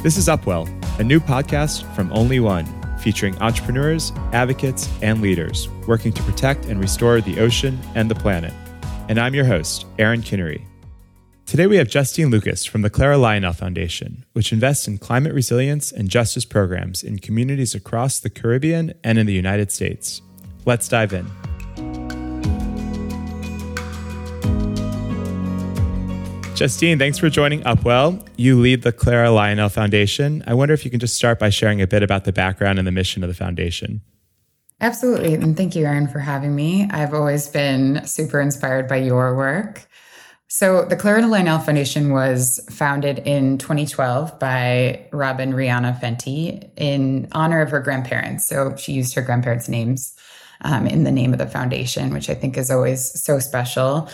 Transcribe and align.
This 0.00 0.16
is 0.16 0.28
Upwell, 0.28 0.68
a 1.00 1.02
new 1.02 1.18
podcast 1.18 1.82
from 1.96 2.12
Only 2.12 2.38
One, 2.38 2.66
featuring 3.00 3.36
entrepreneurs, 3.38 4.12
advocates, 4.32 4.88
and 5.02 5.20
leaders 5.20 5.68
working 5.88 6.12
to 6.12 6.22
protect 6.22 6.66
and 6.66 6.78
restore 6.78 7.20
the 7.20 7.40
ocean 7.40 7.76
and 7.96 8.08
the 8.08 8.14
planet. 8.14 8.54
And 9.08 9.18
I'm 9.18 9.34
your 9.34 9.44
host, 9.44 9.86
Aaron 9.98 10.22
Kinnery. 10.22 10.64
Today 11.46 11.66
we 11.66 11.78
have 11.78 11.88
Justine 11.88 12.30
Lucas 12.30 12.64
from 12.64 12.82
the 12.82 12.90
Clara 12.90 13.18
Lionel 13.18 13.52
Foundation, 13.52 14.24
which 14.34 14.52
invests 14.52 14.86
in 14.86 14.98
climate 14.98 15.34
resilience 15.34 15.90
and 15.90 16.08
justice 16.08 16.44
programs 16.44 17.02
in 17.02 17.18
communities 17.18 17.74
across 17.74 18.20
the 18.20 18.30
Caribbean 18.30 18.94
and 19.02 19.18
in 19.18 19.26
the 19.26 19.32
United 19.32 19.72
States. 19.72 20.22
Let's 20.64 20.86
dive 20.86 21.12
in. 21.12 21.26
Justine, 26.58 26.98
thanks 26.98 27.18
for 27.18 27.30
joining 27.30 27.60
Upwell. 27.60 28.26
You 28.36 28.58
lead 28.58 28.82
the 28.82 28.90
Clara 28.90 29.30
Lionel 29.30 29.68
Foundation. 29.68 30.42
I 30.44 30.54
wonder 30.54 30.74
if 30.74 30.84
you 30.84 30.90
can 30.90 30.98
just 30.98 31.14
start 31.14 31.38
by 31.38 31.50
sharing 31.50 31.80
a 31.80 31.86
bit 31.86 32.02
about 32.02 32.24
the 32.24 32.32
background 32.32 32.80
and 32.80 32.88
the 32.88 32.90
mission 32.90 33.22
of 33.22 33.28
the 33.28 33.34
foundation. 33.34 34.00
Absolutely. 34.80 35.34
And 35.34 35.56
thank 35.56 35.76
you, 35.76 35.84
Aaron, 35.84 36.08
for 36.08 36.18
having 36.18 36.56
me. 36.56 36.88
I've 36.90 37.14
always 37.14 37.46
been 37.46 38.04
super 38.04 38.40
inspired 38.40 38.88
by 38.88 38.96
your 38.96 39.36
work. 39.36 39.86
So, 40.48 40.84
the 40.84 40.96
Clara 40.96 41.24
Lionel 41.28 41.60
Foundation 41.60 42.12
was 42.12 42.58
founded 42.68 43.20
in 43.20 43.58
2012 43.58 44.40
by 44.40 45.06
Robyn 45.12 45.52
Rihanna 45.52 46.00
Fenty 46.00 46.72
in 46.76 47.28
honor 47.30 47.60
of 47.60 47.70
her 47.70 47.78
grandparents. 47.78 48.48
So, 48.48 48.74
she 48.74 48.94
used 48.94 49.14
her 49.14 49.22
grandparents' 49.22 49.68
names 49.68 50.12
um, 50.62 50.88
in 50.88 51.04
the 51.04 51.12
name 51.12 51.32
of 51.32 51.38
the 51.38 51.46
foundation, 51.46 52.12
which 52.12 52.28
I 52.28 52.34
think 52.34 52.58
is 52.58 52.68
always 52.68 53.22
so 53.22 53.38
special. 53.38 54.10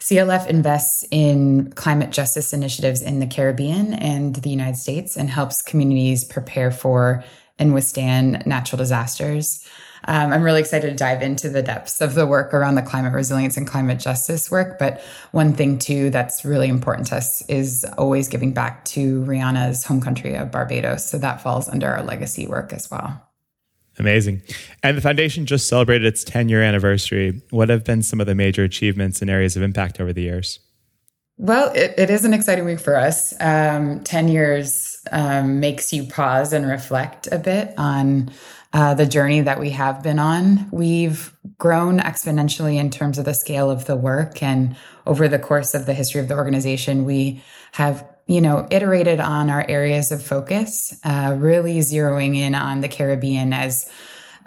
CLF 0.00 0.46
invests 0.46 1.04
in 1.10 1.72
climate 1.72 2.10
justice 2.10 2.52
initiatives 2.52 3.02
in 3.02 3.20
the 3.20 3.26
Caribbean 3.26 3.94
and 3.94 4.36
the 4.36 4.50
United 4.50 4.76
States 4.76 5.16
and 5.16 5.30
helps 5.30 5.62
communities 5.62 6.24
prepare 6.24 6.70
for 6.70 7.24
and 7.58 7.72
withstand 7.72 8.46
natural 8.46 8.78
disasters. 8.78 9.66
Um, 10.04 10.32
I'm 10.32 10.42
really 10.42 10.60
excited 10.60 10.90
to 10.90 10.96
dive 10.96 11.22
into 11.22 11.48
the 11.48 11.62
depths 11.62 12.00
of 12.00 12.14
the 12.14 12.26
work 12.26 12.54
around 12.54 12.76
the 12.76 12.82
climate 12.82 13.12
resilience 13.12 13.56
and 13.56 13.66
climate 13.66 13.98
justice 13.98 14.50
work. 14.50 14.78
But 14.78 15.00
one 15.32 15.52
thing, 15.52 15.78
too, 15.78 16.10
that's 16.10 16.44
really 16.44 16.68
important 16.68 17.08
to 17.08 17.16
us 17.16 17.42
is 17.48 17.84
always 17.98 18.28
giving 18.28 18.52
back 18.52 18.84
to 18.86 19.24
Rihanna's 19.24 19.84
home 19.84 20.00
country 20.00 20.34
of 20.36 20.52
Barbados. 20.52 21.08
So 21.08 21.18
that 21.18 21.42
falls 21.42 21.68
under 21.68 21.88
our 21.88 22.02
legacy 22.02 22.46
work 22.46 22.72
as 22.72 22.90
well. 22.90 23.25
Amazing. 23.98 24.42
And 24.82 24.96
the 24.96 25.00
foundation 25.00 25.46
just 25.46 25.68
celebrated 25.68 26.06
its 26.06 26.22
10 26.24 26.48
year 26.48 26.62
anniversary. 26.62 27.42
What 27.50 27.68
have 27.68 27.84
been 27.84 28.02
some 28.02 28.20
of 28.20 28.26
the 28.26 28.34
major 28.34 28.62
achievements 28.62 29.20
and 29.22 29.30
areas 29.30 29.56
of 29.56 29.62
impact 29.62 30.00
over 30.00 30.12
the 30.12 30.22
years? 30.22 30.58
Well, 31.38 31.70
it, 31.74 31.94
it 31.98 32.10
is 32.10 32.24
an 32.24 32.32
exciting 32.32 32.64
week 32.64 32.80
for 32.80 32.96
us. 32.96 33.34
Um, 33.40 34.02
10 34.04 34.28
years 34.28 34.96
um, 35.12 35.60
makes 35.60 35.92
you 35.92 36.04
pause 36.04 36.52
and 36.52 36.66
reflect 36.66 37.28
a 37.30 37.38
bit 37.38 37.74
on 37.76 38.30
uh, 38.72 38.94
the 38.94 39.06
journey 39.06 39.42
that 39.42 39.60
we 39.60 39.70
have 39.70 40.02
been 40.02 40.18
on. 40.18 40.68
We've 40.70 41.34
grown 41.58 41.98
exponentially 41.98 42.76
in 42.76 42.90
terms 42.90 43.18
of 43.18 43.26
the 43.26 43.34
scale 43.34 43.70
of 43.70 43.84
the 43.84 43.96
work. 43.96 44.42
And 44.42 44.76
over 45.06 45.28
the 45.28 45.38
course 45.38 45.74
of 45.74 45.86
the 45.86 45.94
history 45.94 46.20
of 46.20 46.28
the 46.28 46.36
organization, 46.36 47.04
we 47.04 47.42
have 47.72 48.06
you 48.26 48.40
know, 48.40 48.66
iterated 48.70 49.20
on 49.20 49.50
our 49.50 49.64
areas 49.68 50.10
of 50.10 50.22
focus, 50.22 50.98
uh, 51.04 51.36
really 51.38 51.78
zeroing 51.78 52.36
in 52.36 52.54
on 52.54 52.80
the 52.80 52.88
Caribbean 52.88 53.52
as 53.52 53.88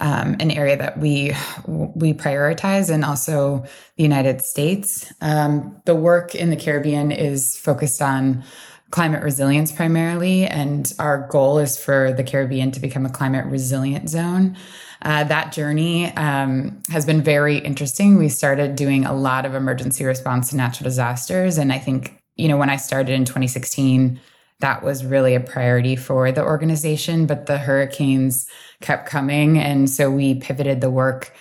um, 0.02 0.36
an 0.40 0.52
area 0.52 0.78
that 0.78 0.98
we 0.98 1.34
we 1.68 2.14
prioritize, 2.14 2.90
and 2.90 3.04
also 3.04 3.66
the 3.98 4.04
United 4.04 4.42
States. 4.42 5.12
Um, 5.22 5.82
the 5.86 5.96
work 5.96 6.36
in 6.36 6.50
the 6.50 6.56
Caribbean 6.56 7.12
is 7.12 7.58
focused 7.58 8.02
on 8.02 8.44
climate 8.92 9.24
resilience 9.24 9.72
primarily, 9.72 10.46
and 10.46 10.94
our 11.00 11.28
goal 11.30 11.60
is 11.60 11.78
for 11.78 12.14
the 12.14 12.24
Caribbean 12.24 12.72
to 12.72 12.80
become 12.80 13.06
a 13.06 13.10
climate 13.10 13.46
resilient 13.46 14.10
zone. 14.10 14.58
Uh, 15.02 15.24
that 15.26 15.54
journey 15.54 16.08
um, 16.16 16.82
has 16.90 17.06
been 17.06 17.22
very 17.22 17.58
interesting. 17.58 18.18
We 18.18 18.30
started 18.30 18.76
doing 18.76 19.06
a 19.06 19.14
lot 19.14 19.46
of 19.46 19.54
emergency 19.54 20.04
response 20.06 20.50
to 20.50 20.58
natural 20.58 20.86
disasters, 20.86 21.58
and 21.58 21.72
I 21.72 21.78
think 21.78 22.19
you 22.40 22.48
know, 22.48 22.58
when 22.58 22.70
I 22.70 22.78
started 22.78 23.14
in 23.14 23.26
2016, 23.26 24.20
that 24.62 24.82
was 24.82 25.06
really 25.06 25.36
a 25.36 25.42
priority 25.42 25.96
for 25.96 26.32
the 26.32 26.44
organization, 26.44 27.26
but 27.26 27.46
the 27.46 27.58
hurricanes 27.58 28.48
kept 28.82 29.10
coming. 29.10 29.58
And 29.58 29.90
so 29.90 30.10
we 30.10 30.36
pivoted 30.36 30.80
the 30.80 30.90
work, 30.90 31.34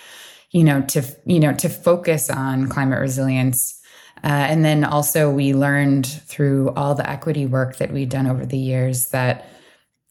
you 0.51 0.65
know, 0.65 0.83
to, 0.83 1.05
you 1.25 1.39
know, 1.39 1.53
to 1.55 1.69
focus 1.69 2.31
on 2.31 2.69
climate 2.69 3.01
resilience. 3.01 3.81
Uh, 4.25 4.27
and 4.27 4.65
then 4.65 4.83
also 4.83 5.31
we 5.31 5.55
learned 5.55 6.07
through 6.07 6.71
all 6.71 6.97
the 6.97 7.09
equity 7.09 7.47
work 7.47 7.77
that 7.77 7.93
we'd 7.93 8.09
done 8.09 8.27
over 8.27 8.45
the 8.45 8.59
years 8.59 9.11
that, 9.11 9.49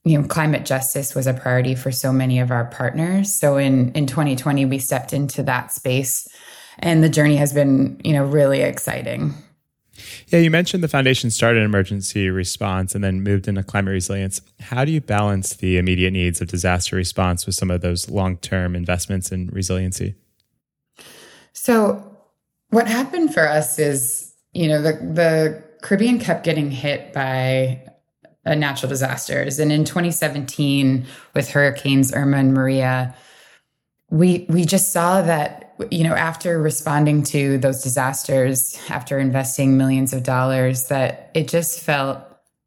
you 0.06 0.18
know, 0.18 0.26
climate 0.28 0.66
justice 0.66 1.14
was 1.14 1.28
a 1.28 1.34
priority 1.34 1.76
for 1.76 1.92
so 1.92 2.14
many 2.14 2.40
of 2.40 2.50
our 2.50 2.66
partners. 2.66 3.34
So 3.34 3.58
in, 3.58 3.92
in 3.92 4.08
2020, 4.08 4.66
we 4.66 4.80
stepped 4.80 5.12
into 5.12 5.44
that 5.44 5.74
space 5.74 6.28
and 6.80 7.04
the 7.04 7.10
journey 7.10 7.36
has 7.38 7.52
been, 7.52 8.00
you 8.04 8.14
know, 8.14 8.24
really 8.24 8.62
exciting. 8.62 9.34
Yeah, 10.28 10.40
you 10.40 10.52
mentioned 10.52 10.84
the 10.84 10.88
foundation 10.88 11.30
started 11.30 11.64
emergency 11.64 12.30
response 12.30 12.96
and 12.96 13.04
then 13.04 13.22
moved 13.22 13.48
into 13.48 13.64
climate 13.64 13.92
resilience. 13.92 14.42
How 14.60 14.86
do 14.86 14.92
you 14.92 15.02
balance 15.02 15.56
the 15.56 15.78
immediate 15.78 16.12
needs 16.12 16.42
of 16.42 16.48
disaster 16.48 16.96
response 16.96 17.46
with 17.46 17.56
some 17.56 17.72
of 17.72 17.82
those 17.82 18.10
long 18.10 18.38
term 18.38 18.76
investments 18.76 19.32
in 19.32 19.48
resiliency? 19.48 20.16
So, 21.54 22.04
what 22.70 22.88
happened 22.88 23.34
for 23.34 23.48
us 23.48 23.80
is, 23.80 24.34
you 24.54 24.68
know, 24.68 24.82
the, 24.82 24.94
the 24.94 25.64
Caribbean 25.82 26.20
kept 26.20 26.44
getting 26.44 26.70
hit 26.72 27.14
by 27.14 27.82
uh, 28.46 28.56
natural 28.56 28.90
disasters. 28.90 29.60
And 29.60 29.72
in 29.72 29.84
2017, 29.84 31.06
with 31.34 31.50
hurricanes 31.50 32.14
Irma 32.14 32.38
and 32.38 32.54
Maria, 32.54 33.16
we 34.10 34.46
we 34.50 34.64
just 34.64 34.92
saw 34.92 35.22
that 35.22 35.67
you 35.92 36.04
know, 36.04 36.14
after 36.14 36.60
responding 36.60 37.24
to 37.24 37.58
those 37.58 37.84
disasters, 37.84 38.80
after 38.90 39.20
investing 39.20 39.78
millions 39.78 40.14
of 40.14 40.24
dollars, 40.24 40.88
that 40.88 41.32
it 41.34 41.48
just 41.48 41.82
felt 41.82 42.20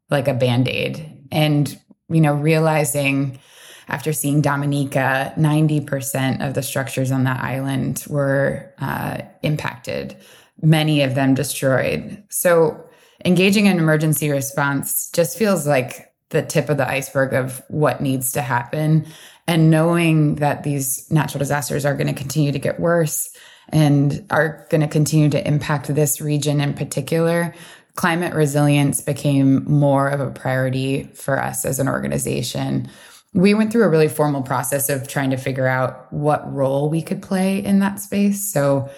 like 0.09 0.27
a 0.27 0.33
band 0.33 0.67
aid. 0.67 1.25
And, 1.31 1.79
you 2.09 2.21
know, 2.21 2.33
realizing 2.33 3.39
after 3.87 4.13
seeing 4.13 4.41
Dominica, 4.41 5.33
90% 5.37 6.47
of 6.47 6.53
the 6.53 6.63
structures 6.63 7.11
on 7.11 7.25
that 7.25 7.41
island 7.41 8.05
were 8.07 8.73
uh, 8.79 9.21
impacted, 9.43 10.15
many 10.61 11.01
of 11.01 11.15
them 11.15 11.33
destroyed. 11.33 12.23
So, 12.29 12.85
engaging 13.23 13.67
in 13.67 13.77
emergency 13.77 14.31
response 14.31 15.09
just 15.11 15.37
feels 15.37 15.67
like 15.67 16.11
the 16.29 16.41
tip 16.41 16.69
of 16.69 16.77
the 16.77 16.89
iceberg 16.89 17.33
of 17.33 17.61
what 17.67 18.01
needs 18.01 18.31
to 18.31 18.41
happen 18.41 19.05
and 19.51 19.69
knowing 19.69 20.35
that 20.35 20.63
these 20.63 21.11
natural 21.11 21.39
disasters 21.39 21.83
are 21.83 21.93
going 21.93 22.07
to 22.07 22.13
continue 22.13 22.53
to 22.53 22.57
get 22.57 22.79
worse 22.79 23.29
and 23.67 24.25
are 24.29 24.65
going 24.69 24.79
to 24.79 24.87
continue 24.87 25.29
to 25.29 25.45
impact 25.45 25.93
this 25.93 26.21
region 26.21 26.61
in 26.61 26.73
particular, 26.73 27.53
climate 27.95 28.33
resilience 28.33 29.01
became 29.01 29.65
more 29.69 30.07
of 30.07 30.21
a 30.21 30.31
priority 30.31 31.03
for 31.15 31.37
us 31.37 31.65
as 31.65 31.79
an 31.79 31.89
organization. 31.89 32.89
We 33.33 33.53
went 33.53 33.73
through 33.73 33.83
a 33.83 33.89
really 33.89 34.07
formal 34.07 34.41
process 34.41 34.87
of 34.87 35.09
trying 35.09 35.31
to 35.31 35.37
figure 35.37 35.67
out 35.67 36.11
what 36.13 36.49
role 36.49 36.89
we 36.89 37.01
could 37.01 37.21
play 37.21 37.61
in 37.61 37.79
that 37.79 37.99
space. 37.99 38.53
So, 38.53 38.89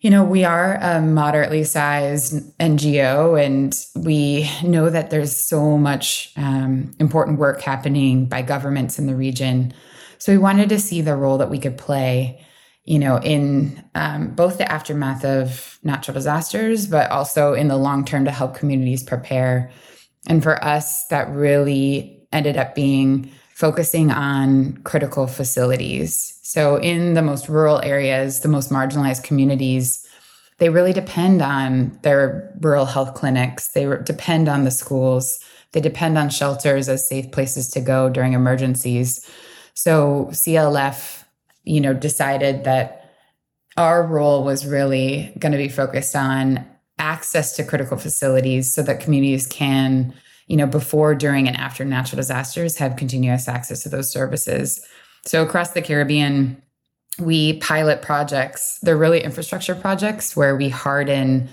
you 0.00 0.10
know, 0.10 0.24
we 0.24 0.44
are 0.44 0.74
a 0.76 1.00
moderately 1.00 1.64
sized 1.64 2.34
NGO, 2.58 3.42
and 3.42 3.74
we 4.04 4.50
know 4.62 4.90
that 4.90 5.10
there's 5.10 5.34
so 5.34 5.78
much 5.78 6.32
um, 6.36 6.94
important 7.00 7.38
work 7.38 7.62
happening 7.62 8.26
by 8.26 8.42
governments 8.42 8.98
in 8.98 9.06
the 9.06 9.16
region. 9.16 9.72
So 10.18 10.32
we 10.32 10.38
wanted 10.38 10.68
to 10.68 10.78
see 10.78 11.00
the 11.00 11.16
role 11.16 11.38
that 11.38 11.50
we 11.50 11.58
could 11.58 11.78
play, 11.78 12.44
you 12.84 12.98
know, 12.98 13.18
in 13.18 13.82
um, 13.94 14.34
both 14.34 14.58
the 14.58 14.70
aftermath 14.70 15.24
of 15.24 15.78
natural 15.82 16.14
disasters, 16.14 16.86
but 16.86 17.10
also 17.10 17.54
in 17.54 17.68
the 17.68 17.76
long 17.76 18.04
term 18.04 18.26
to 18.26 18.30
help 18.30 18.54
communities 18.54 19.02
prepare. 19.02 19.70
And 20.26 20.42
for 20.42 20.62
us, 20.62 21.06
that 21.08 21.30
really 21.30 22.26
ended 22.32 22.58
up 22.58 22.74
being 22.74 23.30
focusing 23.54 24.10
on 24.10 24.76
critical 24.84 25.26
facilities. 25.26 26.35
So, 26.48 26.76
in 26.76 27.14
the 27.14 27.22
most 27.22 27.48
rural 27.48 27.82
areas, 27.82 28.38
the 28.38 28.48
most 28.48 28.70
marginalized 28.70 29.24
communities, 29.24 30.06
they 30.58 30.68
really 30.68 30.92
depend 30.92 31.42
on 31.42 31.98
their 32.02 32.56
rural 32.60 32.84
health 32.84 33.14
clinics. 33.14 33.66
They 33.72 33.84
depend 34.04 34.48
on 34.48 34.62
the 34.62 34.70
schools. 34.70 35.40
They 35.72 35.80
depend 35.80 36.16
on 36.16 36.30
shelters 36.30 36.88
as 36.88 37.08
safe 37.08 37.32
places 37.32 37.68
to 37.70 37.80
go 37.80 38.08
during 38.08 38.32
emergencies. 38.32 39.28
So, 39.74 40.28
CLF, 40.30 41.24
you 41.64 41.80
know, 41.80 41.92
decided 41.92 42.62
that 42.62 43.10
our 43.76 44.06
role 44.06 44.44
was 44.44 44.64
really 44.64 45.32
going 45.40 45.50
to 45.50 45.58
be 45.58 45.68
focused 45.68 46.14
on 46.14 46.64
access 47.00 47.56
to 47.56 47.64
critical 47.64 47.96
facilities 47.96 48.72
so 48.72 48.84
that 48.84 49.00
communities 49.00 49.48
can 49.48 50.14
you 50.46 50.56
know, 50.56 50.66
before, 50.66 51.16
during, 51.16 51.48
and 51.48 51.56
after 51.56 51.84
natural 51.84 52.18
disasters 52.18 52.78
have 52.78 52.94
continuous 52.94 53.48
access 53.48 53.82
to 53.82 53.88
those 53.88 54.12
services. 54.12 54.80
So 55.26 55.42
across 55.42 55.72
the 55.72 55.82
Caribbean, 55.82 56.62
we 57.18 57.58
pilot 57.58 58.00
projects. 58.00 58.78
They're 58.82 58.96
really 58.96 59.22
infrastructure 59.22 59.74
projects 59.74 60.36
where 60.36 60.56
we 60.56 60.68
harden 60.68 61.48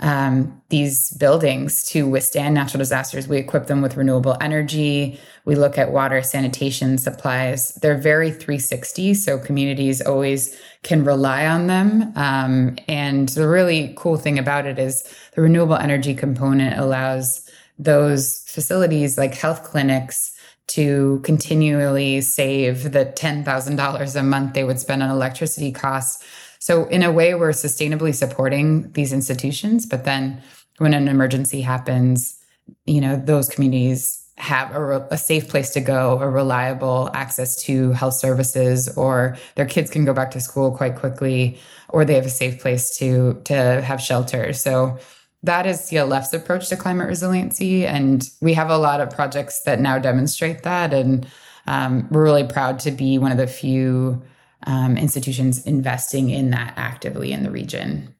um, 0.00 0.60
these 0.68 1.10
buildings 1.12 1.84
to 1.90 2.06
withstand 2.06 2.54
natural 2.54 2.78
disasters. 2.78 3.28
We 3.28 3.38
equip 3.38 3.66
them 3.66 3.80
with 3.80 3.96
renewable 3.96 4.36
energy. 4.40 5.18
We 5.44 5.54
look 5.54 5.78
at 5.78 5.92
water 5.92 6.20
sanitation 6.22 6.98
supplies. 6.98 7.74
They're 7.76 7.96
very 7.96 8.30
360, 8.30 9.14
so 9.14 9.38
communities 9.38 10.02
always 10.02 10.58
can 10.82 11.04
rely 11.04 11.46
on 11.46 11.66
them. 11.66 12.12
Um, 12.16 12.76
and 12.88 13.28
the 13.30 13.48
really 13.48 13.94
cool 13.96 14.16
thing 14.16 14.38
about 14.38 14.66
it 14.66 14.78
is 14.78 15.02
the 15.34 15.42
renewable 15.42 15.76
energy 15.76 16.14
component 16.14 16.78
allows 16.78 17.48
those 17.78 18.40
facilities 18.46 19.16
like 19.16 19.34
health 19.34 19.62
clinics 19.62 20.35
to 20.68 21.20
continually 21.24 22.20
save 22.20 22.92
the 22.92 23.06
$10,000 23.06 24.16
a 24.16 24.22
month 24.22 24.54
they 24.54 24.64
would 24.64 24.80
spend 24.80 25.02
on 25.02 25.10
electricity 25.10 25.72
costs 25.72 26.24
so, 26.66 26.86
in 26.86 27.04
a 27.04 27.12
way, 27.12 27.32
we're 27.36 27.50
sustainably 27.50 28.12
supporting 28.12 28.90
these 28.90 29.12
institutions. 29.12 29.86
But 29.86 30.04
then 30.04 30.42
when 30.78 30.94
an 30.94 31.06
emergency 31.06 31.60
happens, 31.60 32.42
you 32.86 33.00
know, 33.00 33.14
those 33.14 33.48
communities 33.48 34.28
have 34.38 34.74
a, 34.74 35.06
a, 35.12 35.16
safe 35.16 35.48
place 35.48 35.70
to 35.70 35.80
go, 35.80 36.18
a 36.20 36.28
reliable 36.28 37.08
access 37.14 37.62
to 37.66 37.92
health 37.92 38.14
services, 38.14 38.88
or 38.96 39.36
their 39.54 39.64
kids 39.64 39.90
can 39.90 40.04
go 40.04 40.12
back 40.12 40.32
to 40.32 40.40
school 40.40 40.76
quite 40.76 40.96
quickly, 40.96 41.56
or 41.90 42.04
they 42.04 42.14
have 42.14 42.26
a 42.26 42.30
safe 42.30 42.60
place 42.60 42.96
to 42.98 43.40
to 43.44 43.54
have 43.54 44.00
shelter. 44.00 44.52
So 44.52 44.98
that 45.46 45.66
is 45.66 45.78
CLF's 45.80 46.34
approach 46.34 46.68
to 46.68 46.76
climate 46.76 47.08
resiliency, 47.08 47.86
and 47.86 48.28
we 48.40 48.54
have 48.54 48.70
a 48.70 48.78
lot 48.78 49.00
of 49.00 49.10
projects 49.10 49.62
that 49.62 49.80
now 49.80 49.98
demonstrate 49.98 50.62
that, 50.62 50.92
and 50.92 51.26
um, 51.66 52.06
we're 52.10 52.22
really 52.22 52.46
proud 52.46 52.78
to 52.80 52.90
be 52.90 53.18
one 53.18 53.32
of 53.32 53.38
the 53.38 53.46
few 53.46 54.22
um, 54.66 54.96
institutions 54.96 55.64
investing 55.66 56.30
in 56.30 56.50
that 56.50 56.74
actively 56.76 57.32
in 57.32 57.42
the 57.42 57.50
region. 57.50 58.14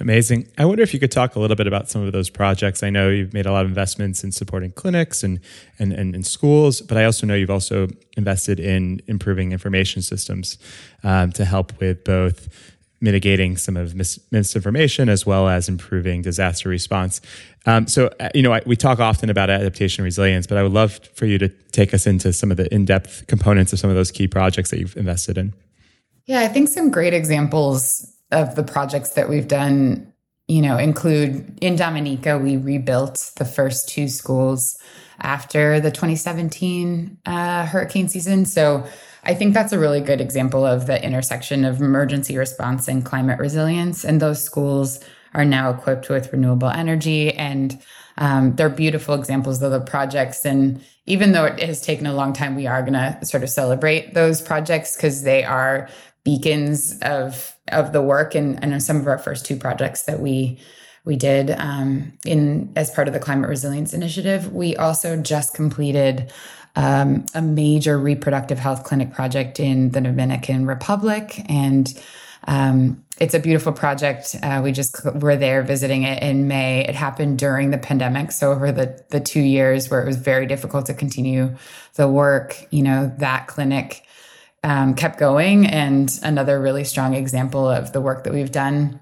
Amazing. 0.00 0.46
I 0.56 0.64
wonder 0.64 0.82
if 0.82 0.94
you 0.94 1.00
could 1.00 1.10
talk 1.10 1.34
a 1.34 1.40
little 1.40 1.56
bit 1.56 1.66
about 1.66 1.90
some 1.90 2.02
of 2.02 2.12
those 2.12 2.30
projects. 2.30 2.84
I 2.84 2.90
know 2.90 3.08
you've 3.08 3.34
made 3.34 3.46
a 3.46 3.52
lot 3.52 3.64
of 3.64 3.68
investments 3.68 4.22
in 4.22 4.30
supporting 4.30 4.70
clinics 4.70 5.24
and 5.24 5.40
and, 5.78 5.92
and, 5.92 6.14
and 6.14 6.24
schools, 6.24 6.80
but 6.80 6.96
I 6.96 7.04
also 7.04 7.26
know 7.26 7.34
you've 7.34 7.50
also 7.50 7.88
invested 8.16 8.60
in 8.60 9.00
improving 9.08 9.50
information 9.50 10.02
systems 10.02 10.56
um, 11.02 11.32
to 11.32 11.44
help 11.44 11.78
with 11.80 12.04
both 12.04 12.48
mitigating 13.00 13.56
some 13.56 13.76
of 13.76 13.94
mis- 13.94 14.18
misinformation 14.30 15.08
as 15.08 15.24
well 15.24 15.48
as 15.48 15.68
improving 15.68 16.22
disaster 16.22 16.68
response. 16.68 17.20
Um, 17.66 17.86
so, 17.86 18.10
uh, 18.18 18.28
you 18.34 18.42
know, 18.42 18.52
I, 18.52 18.62
we 18.66 18.76
talk 18.76 18.98
often 18.98 19.30
about 19.30 19.50
adaptation 19.50 20.04
resilience, 20.04 20.46
but 20.46 20.58
I 20.58 20.62
would 20.62 20.72
love 20.72 21.00
for 21.14 21.26
you 21.26 21.38
to 21.38 21.48
take 21.70 21.94
us 21.94 22.06
into 22.06 22.32
some 22.32 22.50
of 22.50 22.56
the 22.56 22.72
in 22.74 22.84
depth 22.84 23.26
components 23.26 23.72
of 23.72 23.78
some 23.78 23.90
of 23.90 23.96
those 23.96 24.10
key 24.10 24.26
projects 24.26 24.70
that 24.70 24.80
you've 24.80 24.96
invested 24.96 25.38
in. 25.38 25.54
Yeah, 26.26 26.40
I 26.40 26.48
think 26.48 26.68
some 26.68 26.90
great 26.90 27.14
examples 27.14 28.14
of 28.30 28.54
the 28.54 28.62
projects 28.62 29.10
that 29.10 29.28
we've 29.28 29.48
done, 29.48 30.12
you 30.46 30.60
know, 30.60 30.76
include 30.76 31.58
in 31.62 31.76
Dominica, 31.76 32.38
we 32.38 32.56
rebuilt 32.56 33.32
the 33.36 33.44
first 33.44 33.88
two 33.88 34.08
schools 34.08 34.78
after 35.20 35.80
the 35.80 35.90
2017 35.90 37.18
uh, 37.26 37.66
hurricane 37.66 38.08
season. 38.08 38.44
So, 38.44 38.86
I 39.28 39.34
think 39.34 39.52
that's 39.52 39.74
a 39.74 39.78
really 39.78 40.00
good 40.00 40.22
example 40.22 40.64
of 40.64 40.86
the 40.86 41.04
intersection 41.04 41.66
of 41.66 41.82
emergency 41.82 42.38
response 42.38 42.88
and 42.88 43.04
climate 43.04 43.38
resilience. 43.38 44.02
And 44.02 44.22
those 44.22 44.42
schools 44.42 45.00
are 45.34 45.44
now 45.44 45.68
equipped 45.68 46.08
with 46.08 46.32
renewable 46.32 46.70
energy 46.70 47.34
and 47.34 47.78
um, 48.16 48.56
they're 48.56 48.70
beautiful 48.70 49.14
examples 49.14 49.60
of 49.60 49.70
the 49.70 49.80
projects. 49.80 50.46
And 50.46 50.82
even 51.04 51.32
though 51.32 51.44
it 51.44 51.60
has 51.60 51.82
taken 51.82 52.06
a 52.06 52.14
long 52.14 52.32
time, 52.32 52.56
we 52.56 52.66
are 52.66 52.80
going 52.80 52.94
to 52.94 53.18
sort 53.22 53.42
of 53.42 53.50
celebrate 53.50 54.14
those 54.14 54.40
projects 54.40 54.96
because 54.96 55.22
they 55.22 55.44
are 55.44 55.90
beacons 56.24 56.98
of 57.02 57.54
of 57.70 57.92
the 57.92 58.02
work 58.02 58.34
and, 58.34 58.62
and 58.64 58.82
some 58.82 58.96
of 58.96 59.06
our 59.06 59.18
first 59.18 59.44
two 59.44 59.56
projects 59.56 60.04
that 60.04 60.20
we 60.20 60.58
we 61.04 61.16
did 61.16 61.50
um, 61.52 62.12
in 62.24 62.72
as 62.76 62.90
part 62.90 63.08
of 63.08 63.14
the 63.14 63.20
climate 63.20 63.48
resilience 63.48 63.94
initiative. 63.94 64.52
We 64.52 64.74
also 64.76 65.16
just 65.20 65.54
completed 65.54 66.32
um, 66.76 67.26
a 67.34 67.42
major 67.42 67.98
reproductive 67.98 68.58
health 68.58 68.84
clinic 68.84 69.12
project 69.12 69.58
in 69.60 69.90
the 69.90 70.00
Dominican 70.00 70.66
Republic. 70.66 71.42
And 71.48 71.92
um, 72.46 73.04
it's 73.20 73.34
a 73.34 73.40
beautiful 73.40 73.72
project. 73.72 74.36
Uh, 74.42 74.60
we 74.62 74.72
just 74.72 75.04
were 75.16 75.36
there 75.36 75.62
visiting 75.62 76.04
it 76.04 76.22
in 76.22 76.46
May. 76.46 76.84
It 76.86 76.94
happened 76.94 77.38
during 77.38 77.70
the 77.70 77.78
pandemic. 77.78 78.32
So 78.32 78.52
over 78.52 78.70
the, 78.70 79.04
the 79.10 79.20
two 79.20 79.40
years 79.40 79.90
where 79.90 80.02
it 80.02 80.06
was 80.06 80.16
very 80.16 80.46
difficult 80.46 80.86
to 80.86 80.94
continue 80.94 81.56
the 81.94 82.08
work, 82.08 82.66
you 82.70 82.82
know, 82.82 83.12
that 83.18 83.48
clinic 83.48 84.06
um, 84.62 84.94
kept 84.94 85.18
going. 85.18 85.66
And 85.66 86.10
another 86.22 86.60
really 86.60 86.84
strong 86.84 87.14
example 87.14 87.68
of 87.68 87.92
the 87.92 88.00
work 88.00 88.24
that 88.24 88.32
we've 88.32 88.52
done 88.52 89.00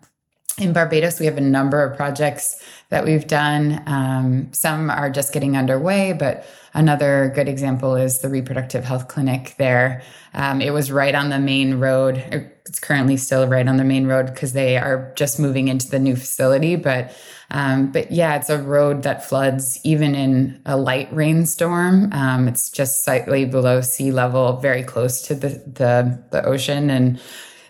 in 0.58 0.72
Barbados, 0.72 1.20
we 1.20 1.26
have 1.26 1.36
a 1.36 1.42
number 1.42 1.82
of 1.82 1.96
projects 1.96 2.62
that 2.88 3.04
we've 3.04 3.26
done. 3.26 3.82
Um, 3.86 4.52
some 4.52 4.88
are 4.88 5.10
just 5.10 5.32
getting 5.32 5.56
underway, 5.56 6.14
but 6.14 6.46
another 6.72 7.30
good 7.34 7.48
example 7.48 7.94
is 7.94 8.20
the 8.20 8.28
reproductive 8.30 8.84
health 8.84 9.08
clinic 9.08 9.54
there. 9.58 10.02
Um, 10.32 10.62
it 10.62 10.70
was 10.70 10.90
right 10.90 11.14
on 11.14 11.28
the 11.28 11.38
main 11.38 11.78
road. 11.78 12.16
It's 12.64 12.80
currently 12.80 13.18
still 13.18 13.46
right 13.46 13.68
on 13.68 13.76
the 13.76 13.84
main 13.84 14.06
road 14.06 14.26
because 14.26 14.54
they 14.54 14.78
are 14.78 15.12
just 15.14 15.38
moving 15.38 15.68
into 15.68 15.90
the 15.90 15.98
new 15.98 16.16
facility. 16.16 16.76
But 16.76 17.14
um, 17.50 17.92
but 17.92 18.10
yeah, 18.10 18.34
it's 18.36 18.50
a 18.50 18.60
road 18.60 19.04
that 19.04 19.24
floods 19.24 19.78
even 19.84 20.16
in 20.16 20.60
a 20.66 20.76
light 20.76 21.08
rainstorm. 21.12 22.12
Um, 22.12 22.48
it's 22.48 22.70
just 22.70 23.04
slightly 23.04 23.44
below 23.44 23.82
sea 23.82 24.10
level, 24.10 24.56
very 24.56 24.82
close 24.82 25.22
to 25.22 25.34
the 25.34 25.48
the, 25.48 26.24
the 26.32 26.44
ocean, 26.44 26.90
and 26.90 27.20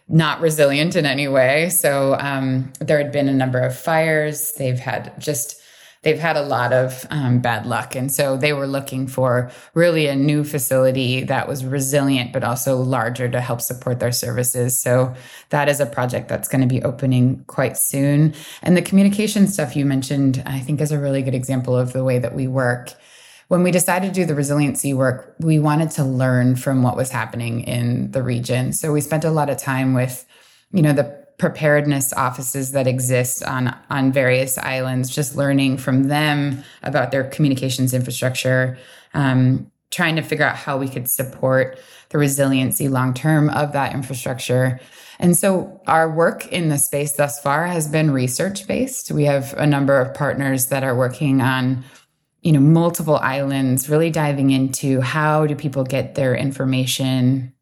not 0.09 0.41
resilient 0.41 0.95
in 0.97 1.05
any 1.05 1.29
way. 1.29 1.69
So 1.69 2.17
um, 2.19 2.73
there 2.79 2.99
had 2.99 3.13
been 3.13 3.29
a 3.29 3.35
number 3.35 3.59
of 3.59 3.77
fires. 3.77 4.53
They've 4.53 4.79
had 4.79 5.19
just 5.21 5.61
they've 6.03 6.19
had 6.19 6.37
a 6.37 6.43
lot 6.43 6.73
of 6.73 7.05
um, 7.11 7.41
bad 7.41 7.67
luck, 7.67 7.97
and 7.97 8.13
so 8.13 8.37
they 8.37 8.53
were 8.53 8.69
looking 8.69 9.09
for 9.09 9.51
really 9.75 10.07
a 10.07 10.15
new 10.15 10.45
facility 10.45 11.25
that 11.25 11.49
was 11.49 11.65
resilient 11.65 12.33
but 12.33 12.45
also 12.45 12.77
larger 12.77 13.29
to 13.29 13.41
help 13.41 13.61
support 13.61 13.99
their 13.99 14.13
services. 14.13 14.81
So 14.81 15.15
that 15.51 15.69
is 15.69 15.81
a 15.81 15.87
project 15.87 16.29
that's 16.29 16.49
going 16.49 16.61
to 16.61 16.69
be 16.69 16.83
opening 16.85 17.43
quite 17.49 17.77
soon. 17.77 18.35
And 18.63 18.77
the 18.77 18.83
communication 18.83 19.49
stuff 19.49 19.75
you 19.75 19.85
mentioned, 19.85 20.41
I 20.47 20.61
think, 20.61 20.81
is 20.81 20.93
a 20.93 21.01
really 21.01 21.23
good 21.23 21.35
example 21.35 21.77
of 21.77 21.93
the 21.93 22.05
way 22.05 22.21
that 22.21 22.35
we 22.35 22.47
work 22.47 22.95
when 23.49 23.63
we 23.63 23.71
decided 23.71 24.09
to 24.09 24.21
do 24.21 24.27
the 24.27 24.35
resiliency 24.35 24.93
work, 24.93 25.35
we 25.39 25.59
wanted 25.59 25.91
to 25.93 26.05
learn 26.05 26.57
from 26.57 26.83
what 26.83 26.97
was 26.97 27.11
happening 27.11 27.61
in 27.61 28.11
the 28.11 28.23
region. 28.23 28.73
So 28.73 28.93
we 28.93 29.01
spent 29.01 29.25
a 29.25 29.31
lot 29.31 29.51
of 29.51 29.57
time 29.57 29.95
with, 29.95 30.27
you 30.73 30.83
know, 30.83 30.93
the 30.93 31.27
preparedness 31.39 32.13
offices 32.15 32.73
that 32.73 32.87
exist 32.87 33.43
on 33.45 33.77
on 33.91 34.11
various 34.11 34.59
islands, 34.59 35.11
just 35.11 35.37
learning 35.37 35.77
from 35.77 36.05
them 36.05 36.65
about 36.83 37.11
their 37.11 37.25
communications 37.25 37.93
infrastructure, 37.93 38.79
um, 39.15 39.71
trying 39.91 40.17
to 40.17 40.23
figure 40.23 40.45
out 40.45 40.57
how 40.57 40.77
we 40.77 40.89
could 40.89 41.09
support 41.09 41.79
the 42.09 42.19
resiliency 42.19 42.89
long 42.89 43.15
term 43.15 43.51
of 43.51 43.73
that 43.73 43.95
infrastructure. 43.95 44.81
And 45.19 45.37
so 45.37 45.81
our 45.87 46.11
work 46.11 46.47
in 46.53 46.69
the 46.69 46.79
space 46.79 47.13
thus 47.13 47.41
far 47.41 47.67
has 47.67 47.89
been 47.89 48.11
research 48.11 48.67
based. 48.67 49.11
We 49.11 49.25
have 49.25 49.55
a 49.55 49.67
number 49.67 50.01
of 50.01 50.15
partners 50.15 50.67
that 50.67 50.85
are 50.85 50.97
working 50.97 51.41
on 51.41 51.85
you 52.47 52.53
know 52.53 52.61
multiple 52.61 53.17
islands 53.17 53.89
really 53.89 54.09
diving 54.09 54.53
into 54.53 55.01
how 55.01 55.49
do 55.49 55.57
people 55.57 55.83
get 55.83 56.15
their 56.15 56.33
information 56.33 57.53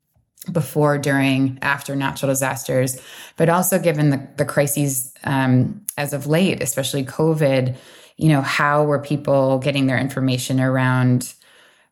before 0.53 0.99
during 0.99 1.59
after 1.63 1.97
natural 1.97 2.31
disasters 2.31 3.01
but 3.39 3.49
also 3.49 3.79
given 3.79 4.11
the, 4.11 4.29
the 4.37 4.45
crises 4.45 5.15
um, 5.25 5.83
as 5.97 6.13
of 6.13 6.27
late 6.27 6.63
especially 6.63 7.03
covid 7.03 7.75
you 8.19 8.29
know 8.29 8.43
how 8.43 8.85
were 8.85 8.99
people 8.99 9.59
getting 9.59 9.87
their 9.87 9.99
information 9.99 10.61
around 10.61 11.33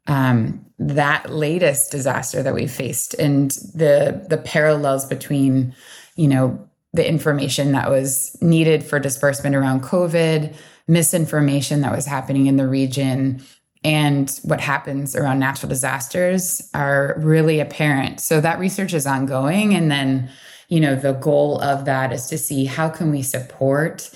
um, 0.07 0.63
that 0.79 1.31
latest 1.31 1.91
disaster 1.91 2.43
that 2.43 2.53
we 2.53 2.67
faced 2.67 3.15
and 3.15 3.53
the 3.75 4.23
the 4.29 4.37
parallels 4.37 5.07
between 5.07 5.75
you 6.17 6.29
know 6.29 6.69
the 6.93 7.09
information 7.09 7.73
that 7.73 7.89
was 7.89 8.37
needed 8.43 8.85
for 8.85 8.99
disbursement 8.99 9.57
around 9.57 9.83
covid 9.83 10.55
misinformation 10.89 11.81
that 11.81 11.95
was 11.95 12.07
happening 12.07 12.47
in 12.47 12.57
the 12.57 12.69
region 12.69 13.43
and 13.85 14.39
what 14.45 14.61
happens 14.61 15.17
around 15.17 15.39
natural 15.41 15.69
disasters 15.69 16.71
are 16.73 17.17
really 17.19 17.59
apparent. 17.59 18.21
So 18.21 18.41
that 18.41 18.59
research 18.59 18.95
is 18.95 19.07
ongoing. 19.07 19.75
And 19.75 19.91
then, 19.91 20.31
you 20.69 20.79
know, 20.79 20.95
the 20.95 21.15
goal 21.15 21.61
of 21.61 21.85
that 21.87 22.13
is 22.13 22.27
to 22.27 22.39
see 22.39 22.65
how 22.65 22.89
can 22.89 23.11
we 23.11 23.23
support 23.23 24.11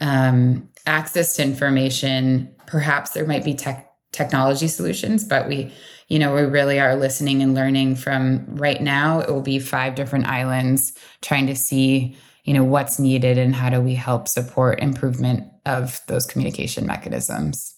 um, 0.00 0.68
access 0.86 1.36
to 1.36 1.42
information. 1.42 2.52
Perhaps 2.66 3.10
there 3.10 3.26
might 3.26 3.44
be 3.44 3.54
tech 3.54 3.88
technology 4.10 4.68
solutions, 4.68 5.24
but 5.24 5.48
we, 5.48 5.72
you 6.08 6.18
know, 6.18 6.34
we 6.34 6.42
really 6.42 6.78
are 6.78 6.96
listening 6.96 7.40
and 7.42 7.54
learning 7.54 7.96
from 7.96 8.44
right 8.56 8.82
now. 8.82 9.20
It 9.20 9.30
will 9.30 9.40
be 9.40 9.58
five 9.58 9.94
different 9.94 10.26
islands 10.26 10.92
trying 11.22 11.46
to 11.46 11.56
see 11.56 12.16
you 12.44 12.54
know 12.54 12.64
what's 12.64 12.98
needed 12.98 13.38
and 13.38 13.54
how 13.54 13.70
do 13.70 13.80
we 13.80 13.94
help 13.94 14.28
support 14.28 14.80
improvement 14.80 15.44
of 15.64 16.00
those 16.06 16.26
communication 16.26 16.86
mechanisms 16.86 17.74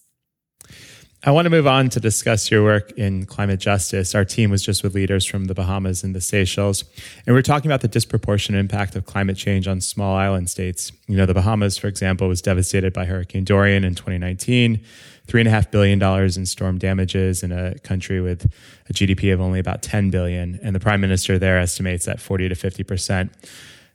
I 1.26 1.30
want 1.30 1.47
to 1.47 1.50
move 1.50 1.66
on 1.66 1.88
to 1.88 2.00
discuss 2.00 2.50
your 2.50 2.62
work 2.62 2.92
in 2.99 3.25
climate 3.25 3.59
justice. 3.59 4.14
Our 4.14 4.26
team 4.26 4.50
was 4.50 4.62
just 4.62 4.83
with 4.83 4.94
leaders 4.94 5.25
from 5.25 5.47
the 5.47 5.54
Bahamas 5.54 6.04
and 6.04 6.14
the 6.14 6.21
Seychelles, 6.21 6.85
and 7.26 7.35
we're 7.35 7.40
talking 7.40 7.71
about 7.71 7.80
the 7.80 7.88
disproportionate 7.88 8.61
impact 8.61 8.94
of 8.94 9.06
climate 9.06 9.38
change 9.38 9.66
on 9.66 9.80
small 9.80 10.14
island 10.16 10.50
states. 10.50 10.92
You 11.09 11.16
know, 11.16 11.25
the 11.25 11.33
Bahamas, 11.33 11.78
for 11.78 11.87
example, 11.87 12.28
was 12.28 12.42
devastated 12.42 12.92
by 12.92 13.06
Hurricane 13.06 13.44
Dorian 13.44 13.85
in 13.85 13.94
2019, 13.94 14.85
$3.5 15.26 15.71
billion 15.71 16.02
in 16.02 16.44
storm 16.44 16.76
damages 16.76 17.42
in 17.42 17.52
a 17.52 17.78
country 17.78 18.21
with 18.21 18.44
a 18.90 18.92
GDP 18.92 19.33
of 19.33 19.40
only 19.40 19.61
about 19.61 19.80
10 19.80 20.11
billion. 20.11 20.61
And 20.62 20.76
the 20.76 20.80
prime 20.80 21.00
minister 21.00 21.38
there 21.38 21.59
estimates 21.59 22.04
that 22.04 22.21
40 22.21 22.50
to 22.50 22.54
50% 22.54 23.30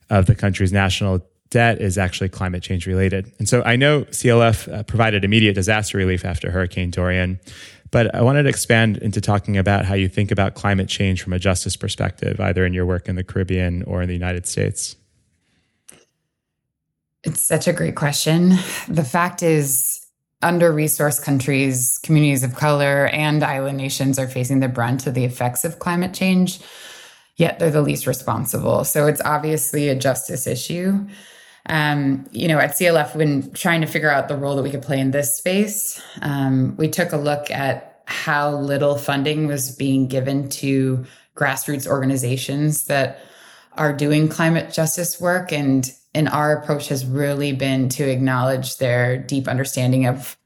of 0.10 0.26
the 0.26 0.36
country's 0.36 0.72
national 0.72 1.22
debt 1.50 1.82
is 1.82 1.98
actually 1.98 2.30
climate 2.30 2.62
change 2.64 2.86
related. 2.86 3.32
And 3.40 3.50
so 3.50 3.64
I 3.64 3.76
know 3.76 4.04
CLF 4.06 4.72
uh, 4.72 4.84
provided 4.84 5.24
immediate 5.24 5.54
disaster 5.54 5.98
relief 5.98 6.24
after 6.24 6.52
Hurricane 6.52 6.92
Dorian, 6.92 7.40
but 7.92 8.14
I 8.14 8.22
wanted 8.22 8.44
to 8.44 8.50
expand 8.50 8.98
into 8.98 9.20
talking 9.20 9.58
about 9.58 9.86
how 9.86 9.96
you 9.96 10.08
think 10.08 10.32
about 10.32 10.54
climate 10.54 10.88
change 10.88 11.24
from 11.24 11.34
a 11.34 11.40
justice 11.40 11.76
perspective, 11.76 12.40
either 12.40 12.66
in 12.66 12.74
your 12.74 12.86
work 12.86 13.10
in 13.10 13.16
the 13.16 13.24
Caribbean 13.24 13.84
or 13.84 14.02
in 14.02 14.08
the 14.08 14.14
United 14.14 14.46
States. 14.46 14.96
It's 17.24 17.42
such 17.42 17.68
a 17.68 17.74
great 17.74 17.96
question. 17.96 18.50
The 18.88 19.04
fact 19.04 19.44
is, 19.44 20.06
under 20.42 20.72
resourced 20.72 21.22
countries, 21.22 22.00
communities 22.02 22.44
of 22.44 22.56
color, 22.56 23.08
and 23.08 23.44
island 23.44 23.78
nations 23.78 24.18
are 24.18 24.28
facing 24.28 24.62
the 24.62 24.70
brunt 24.70 25.06
of 25.06 25.14
the 25.14 25.26
effects 25.26 25.66
of 25.66 25.80
climate 25.80 26.14
change, 26.14 26.60
yet 27.40 27.60
they're 27.60 27.72
the 27.72 27.82
least 27.82 28.06
responsible. 28.06 28.84
So 28.84 29.08
it's 29.08 29.22
obviously 29.26 29.90
a 29.90 29.96
justice 29.96 30.46
issue 30.46 31.08
um, 31.70 32.26
you 32.32 32.48
know, 32.48 32.60
at 32.60 32.72
CLF, 32.72 33.16
when 33.16 33.52
trying 33.52 33.82
to 33.82 33.88
figure 33.88 34.10
out 34.10 34.28
the 34.28 34.36
role 34.36 34.56
that 34.56 34.64
we 34.64 34.72
could 34.72 34.82
play 34.82 35.00
in 35.00 35.12
this 35.12 35.36
space, 35.36 36.02
um, 36.22 36.76
we 36.78 36.90
took 36.90 37.12
a 37.12 37.18
look 37.18 37.52
at 37.52 38.02
how 38.06 38.52
little 38.52 38.98
funding 38.98 39.46
was 39.46 39.76
being 39.76 40.08
given 40.08 40.50
to 40.50 41.06
grassroots 41.36 41.86
organizations 41.86 42.86
that 42.86 43.22
are 43.74 43.94
doing 43.94 44.28
climate 44.28 44.74
justice 44.74 45.22
work. 45.22 45.52
And, 45.52 45.90
and 46.16 46.28
our 46.30 46.58
approach 46.58 46.88
has 46.88 47.06
really 47.06 47.54
been 47.54 47.88
to 47.90 48.10
acknowledge 48.10 48.78
their 48.78 49.18
deep 49.18 49.48
understanding 49.48 50.08
of, 50.08 50.38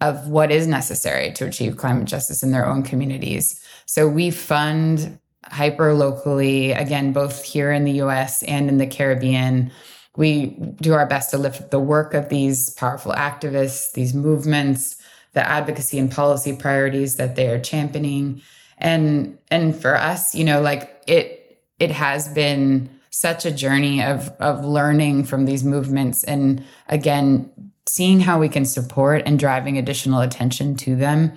of 0.00 0.28
what 0.28 0.52
is 0.52 0.68
necessary 0.68 1.32
to 1.32 1.46
achieve 1.46 1.76
climate 1.76 2.06
justice 2.06 2.44
in 2.44 2.52
their 2.52 2.64
own 2.64 2.84
communities. 2.84 3.60
So 3.84 4.06
we 4.06 4.30
fund 4.30 5.18
hyper 5.50 5.94
locally, 5.94 6.72
again, 6.72 7.12
both 7.12 7.42
here 7.44 7.72
in 7.72 7.84
the 7.84 8.02
US 8.02 8.42
and 8.42 8.68
in 8.68 8.78
the 8.78 8.86
Caribbean 8.86 9.70
we 10.18 10.46
do 10.80 10.94
our 10.94 11.06
best 11.06 11.30
to 11.30 11.38
lift 11.38 11.70
the 11.70 11.78
work 11.78 12.12
of 12.12 12.28
these 12.28 12.70
powerful 12.70 13.12
activists, 13.12 13.92
these 13.92 14.12
movements, 14.12 14.96
the 15.32 15.48
advocacy 15.48 15.96
and 15.96 16.10
policy 16.10 16.56
priorities 16.56 17.16
that 17.16 17.36
they 17.36 17.46
are 17.48 17.60
championing. 17.60 18.42
And 18.78 19.38
and 19.48 19.80
for 19.80 19.96
us, 19.96 20.34
you 20.34 20.44
know, 20.44 20.60
like 20.60 21.02
it 21.06 21.62
it 21.78 21.92
has 21.92 22.26
been 22.28 22.90
such 23.10 23.46
a 23.46 23.52
journey 23.52 24.02
of 24.02 24.28
of 24.40 24.64
learning 24.64 25.22
from 25.22 25.44
these 25.44 25.62
movements 25.62 26.24
and 26.24 26.64
again 26.88 27.48
seeing 27.86 28.18
how 28.18 28.40
we 28.40 28.48
can 28.48 28.64
support 28.64 29.22
and 29.24 29.38
driving 29.38 29.78
additional 29.78 30.20
attention 30.20 30.74
to 30.78 30.96
them. 30.96 31.32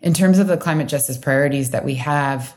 In 0.00 0.12
terms 0.12 0.40
of 0.40 0.48
the 0.48 0.56
climate 0.56 0.88
justice 0.88 1.16
priorities 1.16 1.70
that 1.70 1.84
we 1.84 1.94
have, 1.94 2.56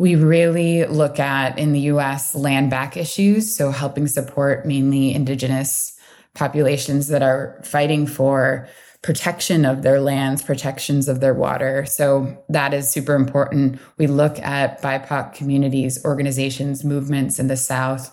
we 0.00 0.14
really 0.14 0.86
look 0.86 1.20
at 1.20 1.58
in 1.58 1.72
the 1.72 1.80
US 1.92 2.34
land 2.34 2.70
back 2.70 2.96
issues, 2.96 3.54
so 3.54 3.70
helping 3.70 4.06
support 4.06 4.64
mainly 4.64 5.14
indigenous 5.14 5.94
populations 6.34 7.08
that 7.08 7.22
are 7.22 7.60
fighting 7.64 8.06
for 8.06 8.66
protection 9.02 9.66
of 9.66 9.82
their 9.82 10.00
lands, 10.00 10.42
protections 10.42 11.06
of 11.06 11.20
their 11.20 11.34
water. 11.34 11.84
So 11.84 12.42
that 12.48 12.72
is 12.72 12.88
super 12.88 13.14
important. 13.14 13.78
We 13.98 14.06
look 14.06 14.38
at 14.38 14.80
BIPOC 14.80 15.34
communities, 15.34 16.02
organizations, 16.02 16.82
movements 16.82 17.38
in 17.38 17.48
the 17.48 17.56
South 17.58 18.10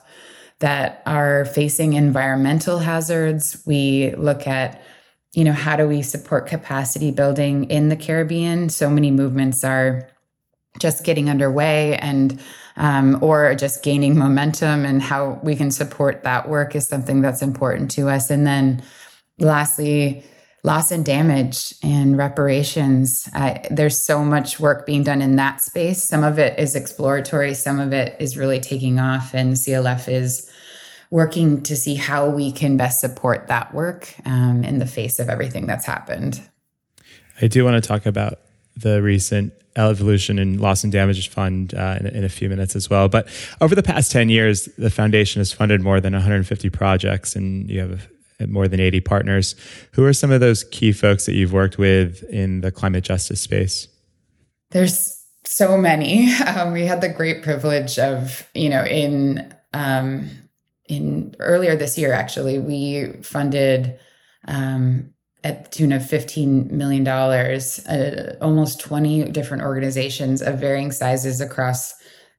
that 0.59 1.01
are 1.05 1.45
facing 1.45 1.93
environmental 1.93 2.79
hazards. 2.79 3.63
We 3.65 4.13
look 4.17 4.45
at 4.45 4.81
you 5.31 5.45
know 5.45 5.53
how 5.53 5.77
do 5.77 5.87
we 5.87 6.01
support 6.01 6.47
capacity 6.47 7.11
building 7.11 7.69
in 7.69 7.87
the 7.87 7.95
Caribbean? 7.95 8.67
So 8.67 8.89
many 8.89 9.11
movements 9.11 9.63
are 9.63 10.09
just 10.79 11.03
getting 11.03 11.29
underway 11.29 11.97
and 11.97 12.39
um, 12.75 13.17
or 13.21 13.55
just 13.55 13.83
gaining 13.83 14.17
momentum 14.17 14.85
and 14.85 15.01
how 15.01 15.39
we 15.43 15.55
can 15.55 15.71
support 15.71 16.23
that 16.23 16.47
work 16.47 16.75
is 16.75 16.87
something 16.87 17.21
that's 17.21 17.41
important 17.41 17.89
to 17.91 18.09
us. 18.09 18.29
And 18.29 18.45
then 18.45 18.83
lastly 19.39 20.23
loss 20.63 20.91
and 20.91 21.05
damage 21.05 21.73
and 21.81 22.17
reparations. 22.17 23.29
Uh, 23.33 23.57
there's 23.71 23.99
so 23.99 24.23
much 24.23 24.59
work 24.59 24.85
being 24.85 25.03
done 25.03 25.21
in 25.21 25.37
that 25.37 25.61
space. 25.61 26.03
Some 26.03 26.23
of 26.23 26.39
it 26.39 26.59
is 26.59 26.75
exploratory. 26.75 27.53
Some 27.53 27.79
of 27.79 27.93
it 27.93 28.15
is 28.19 28.37
really 28.37 28.59
taking 28.59 28.99
off 28.99 29.33
and 29.33 29.53
clf 29.53 30.11
is 30.11 30.51
working 31.09 31.63
to 31.63 31.75
see 31.75 31.95
how 31.95 32.29
we 32.29 32.51
can 32.51 32.75
best 32.75 32.99
support 32.99 33.47
that 33.47 33.73
work 33.73 34.13
um, 34.25 34.63
in 34.65 34.79
the 34.79 34.85
face 34.85 35.19
of 35.19 35.29
everything 35.29 35.65
that's 35.65 35.85
happened. 35.85 36.41
I 37.41 37.47
do 37.47 37.63
want 37.63 37.81
to 37.81 37.87
talk 37.87 38.05
about 38.05 38.39
the 38.77 39.01
recent 39.01 39.53
Evolution 39.75 40.39
in 40.39 40.57
Loss 40.57 40.83
and 40.83 40.91
Damage 40.91 41.29
Fund 41.29 41.73
uh, 41.75 41.97
in, 41.99 42.07
in, 42.07 42.23
a 42.23 42.29
few 42.29 42.49
minutes 42.49 42.75
as 42.75 42.89
well. 42.89 43.07
But 43.07 43.27
over 43.61 43.75
the 43.75 43.83
past 43.83 44.11
10 44.11 44.29
years, 44.29 44.65
the 44.77 44.89
foundation 44.89 45.39
has 45.39 45.51
funded 45.51 45.81
more 45.81 46.01
than 46.01 46.13
150 46.13 46.69
projects 46.71 47.35
and 47.35 47.69
you 47.69 47.81
have 47.81 48.07
more 48.47 48.67
than 48.67 48.79
80 48.79 49.01
partners. 49.01 49.55
Who 49.93 50.03
are 50.05 50.13
some 50.13 50.31
of 50.31 50.39
those 50.39 50.63
key 50.65 50.91
folks 50.91 51.25
that 51.25 51.33
you've 51.33 51.53
worked 51.53 51.77
with 51.77 52.23
in 52.23 52.61
the 52.61 52.71
climate 52.71 53.03
justice 53.03 53.41
space? 53.41 53.87
There's 54.71 55.23
so 55.45 55.77
many. 55.77 56.33
Um, 56.47 56.73
we 56.73 56.85
had 56.85 57.01
the 57.01 57.09
great 57.09 57.43
privilege 57.43 57.99
of, 57.99 58.47
you 58.55 58.69
know, 58.69 58.83
in 58.83 59.53
um, 59.73 60.29
in 60.87 61.35
earlier 61.39 61.75
this 61.75 61.97
year, 61.97 62.13
actually, 62.13 62.57
we 62.57 63.11
funded 63.21 63.99
um, 64.47 65.13
at 65.47 65.63
the 65.63 65.69
tune 65.69 65.91
of 65.93 66.01
$15 66.01 66.71
million, 66.71 67.07
uh, 67.07 68.35
almost 68.41 68.81
20 68.81 69.31
different 69.31 69.63
organizations 69.63 70.41
of 70.41 70.59
varying 70.59 70.91
sizes 70.91 71.39
across 71.39 71.93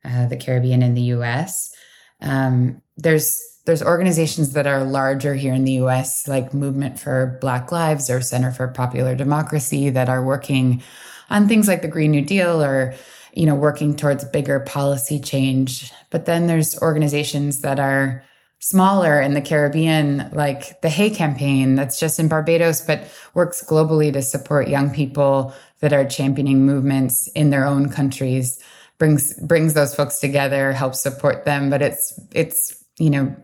uh, 0.04 0.26
the 0.26 0.36
Caribbean 0.36 0.82
and 0.82 0.96
the 0.96 1.14
US. 1.16 1.74
Um, 2.20 2.82
there's 2.96 3.40
there's 3.64 3.82
organizations 3.82 4.54
that 4.54 4.66
are 4.66 4.82
larger 4.82 5.34
here 5.34 5.52
in 5.52 5.64
the 5.64 5.72
US, 5.72 6.26
like 6.26 6.54
Movement 6.54 6.98
for 6.98 7.38
Black 7.40 7.70
Lives 7.70 8.08
or 8.08 8.22
Center 8.22 8.50
for 8.50 8.68
Popular 8.68 9.14
Democracy, 9.14 9.90
that 9.90 10.08
are 10.08 10.24
working 10.24 10.82
on 11.28 11.48
things 11.48 11.68
like 11.68 11.82
the 11.82 11.88
Green 11.88 12.10
New 12.10 12.24
Deal 12.24 12.62
or 12.62 12.94
you 13.34 13.46
know 13.46 13.54
working 13.54 13.94
towards 13.94 14.24
bigger 14.24 14.60
policy 14.60 15.20
change. 15.20 15.92
But 16.10 16.26
then 16.26 16.46
there's 16.46 16.80
organizations 16.80 17.60
that 17.60 17.78
are 17.78 18.24
smaller 18.60 19.20
in 19.20 19.34
the 19.34 19.40
Caribbean, 19.40 20.30
like 20.32 20.80
the 20.80 20.88
Hay 20.88 21.10
Campaign, 21.10 21.76
that's 21.76 21.98
just 21.98 22.18
in 22.18 22.28
Barbados, 22.28 22.80
but 22.80 23.04
works 23.34 23.64
globally 23.64 24.12
to 24.12 24.22
support 24.22 24.68
young 24.68 24.90
people 24.90 25.54
that 25.80 25.92
are 25.92 26.04
championing 26.04 26.66
movements 26.66 27.28
in 27.28 27.50
their 27.50 27.64
own 27.64 27.88
countries. 27.88 28.60
brings 28.98 29.34
brings 29.40 29.74
those 29.74 29.94
folks 29.94 30.18
together, 30.18 30.72
helps 30.72 31.00
support 31.00 31.44
them, 31.44 31.70
but 31.70 31.82
it's 31.82 32.18
it's 32.32 32.84
you 32.98 33.10
know 33.10 33.36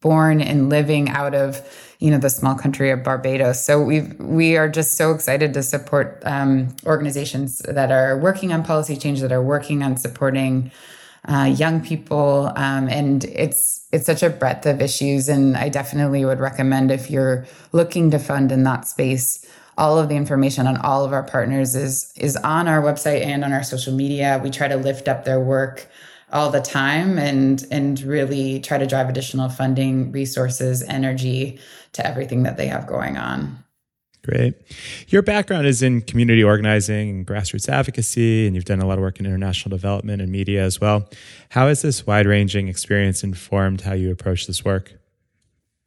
born 0.00 0.40
and 0.40 0.68
living 0.68 1.08
out 1.10 1.34
of 1.34 1.60
you 2.00 2.10
know 2.10 2.18
the 2.18 2.30
small 2.30 2.54
country 2.54 2.90
of 2.90 3.04
Barbados. 3.04 3.62
So 3.64 3.80
we 3.80 4.00
we 4.18 4.56
are 4.56 4.68
just 4.68 4.96
so 4.96 5.12
excited 5.12 5.52
to 5.54 5.62
support 5.62 6.22
um, 6.24 6.74
organizations 6.86 7.58
that 7.58 7.92
are 7.92 8.18
working 8.18 8.52
on 8.52 8.64
policy 8.64 8.96
change, 8.96 9.20
that 9.20 9.32
are 9.32 9.42
working 9.42 9.82
on 9.82 9.98
supporting 9.98 10.72
uh, 11.28 11.52
young 11.56 11.80
people, 11.80 12.52
um, 12.56 12.88
and 12.88 13.24
it's 13.24 13.86
it's 13.92 14.06
such 14.06 14.22
a 14.22 14.30
breadth 14.30 14.66
of 14.66 14.80
issues. 14.80 15.28
And 15.28 15.56
I 15.56 15.68
definitely 15.68 16.24
would 16.24 16.40
recommend 16.40 16.90
if 16.90 17.10
you're 17.10 17.46
looking 17.72 18.10
to 18.10 18.18
fund 18.18 18.50
in 18.50 18.64
that 18.64 18.88
space, 18.88 19.46
all 19.78 19.98
of 19.98 20.08
the 20.08 20.16
information 20.16 20.66
on 20.66 20.76
all 20.78 21.04
of 21.04 21.12
our 21.12 21.22
partners 21.22 21.74
is 21.74 22.12
is 22.16 22.36
on 22.36 22.68
our 22.68 22.82
website 22.82 23.24
and 23.24 23.44
on 23.44 23.52
our 23.52 23.62
social 23.62 23.94
media. 23.94 24.40
We 24.42 24.50
try 24.50 24.68
to 24.68 24.76
lift 24.76 25.08
up 25.08 25.24
their 25.24 25.40
work 25.40 25.88
all 26.32 26.50
the 26.50 26.60
time 26.60 27.18
and 27.18 27.64
and 27.70 28.00
really 28.02 28.60
try 28.60 28.78
to 28.78 28.86
drive 28.86 29.08
additional 29.08 29.48
funding, 29.48 30.10
resources, 30.12 30.82
energy 30.82 31.60
to 31.92 32.06
everything 32.06 32.42
that 32.42 32.56
they 32.56 32.66
have 32.66 32.86
going 32.86 33.16
on. 33.16 33.62
Great. 34.24 34.54
Your 35.08 35.22
background 35.22 35.66
is 35.66 35.82
in 35.82 36.00
community 36.00 36.44
organizing 36.44 37.10
and 37.10 37.26
grassroots 37.26 37.68
advocacy, 37.68 38.46
and 38.46 38.54
you've 38.54 38.64
done 38.64 38.80
a 38.80 38.86
lot 38.86 38.98
of 38.98 39.02
work 39.02 39.18
in 39.18 39.26
international 39.26 39.76
development 39.76 40.22
and 40.22 40.30
media 40.30 40.62
as 40.62 40.80
well. 40.80 41.08
How 41.48 41.66
has 41.66 41.82
this 41.82 42.06
wide 42.06 42.26
ranging 42.26 42.68
experience 42.68 43.24
informed 43.24 43.80
how 43.80 43.94
you 43.94 44.12
approach 44.12 44.46
this 44.46 44.64
work? 44.64 44.92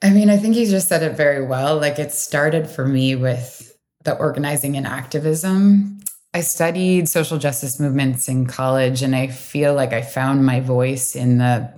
I 0.02 0.10
mean, 0.10 0.30
I 0.30 0.36
think 0.36 0.58
you 0.58 0.66
just 0.66 0.90
said 0.90 1.02
it 1.02 1.16
very 1.16 1.46
well. 1.46 1.78
Like 1.78 1.98
it 1.98 2.12
started 2.12 2.70
for 2.70 2.86
me 2.86 3.16
with 3.16 3.78
the 4.04 4.18
organizing 4.18 4.76
and 4.76 4.86
activism. 4.86 6.00
I 6.34 6.42
studied 6.42 7.08
social 7.08 7.38
justice 7.38 7.80
movements 7.80 8.28
in 8.28 8.48
college, 8.48 9.02
and 9.02 9.16
I 9.16 9.28
feel 9.28 9.74
like 9.74 9.94
I 9.94 10.02
found 10.02 10.46
my 10.46 10.60
voice 10.60 11.16
in 11.16 11.38
the 11.38 11.74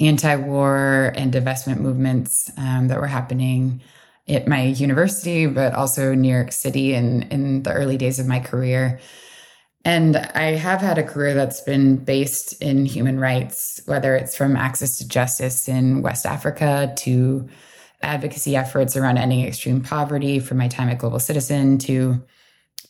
anti 0.00 0.34
war 0.34 1.12
and 1.14 1.32
divestment 1.32 1.78
movements 1.78 2.50
um, 2.56 2.88
that 2.88 3.00
were 3.00 3.06
happening 3.06 3.80
at 4.28 4.46
my 4.46 4.62
university, 4.62 5.46
but 5.46 5.74
also 5.74 6.14
New 6.14 6.32
York 6.32 6.52
City 6.52 6.94
in, 6.94 7.22
in 7.22 7.62
the 7.62 7.72
early 7.72 7.96
days 7.96 8.18
of 8.18 8.26
my 8.26 8.40
career. 8.40 9.00
And 9.84 10.16
I 10.16 10.52
have 10.52 10.80
had 10.80 10.98
a 10.98 11.02
career 11.02 11.34
that's 11.34 11.60
been 11.60 11.96
based 11.96 12.60
in 12.60 12.84
human 12.84 13.18
rights, 13.18 13.80
whether 13.86 14.14
it's 14.16 14.36
from 14.36 14.56
access 14.56 14.98
to 14.98 15.08
justice 15.08 15.68
in 15.68 16.02
West 16.02 16.26
Africa 16.26 16.92
to 16.98 17.48
advocacy 18.02 18.54
efforts 18.54 18.96
around 18.96 19.18
ending 19.18 19.44
extreme 19.44 19.80
poverty 19.82 20.40
from 20.40 20.58
my 20.58 20.68
time 20.68 20.88
at 20.88 20.98
Global 20.98 21.18
Citizen 21.18 21.78
to, 21.78 22.22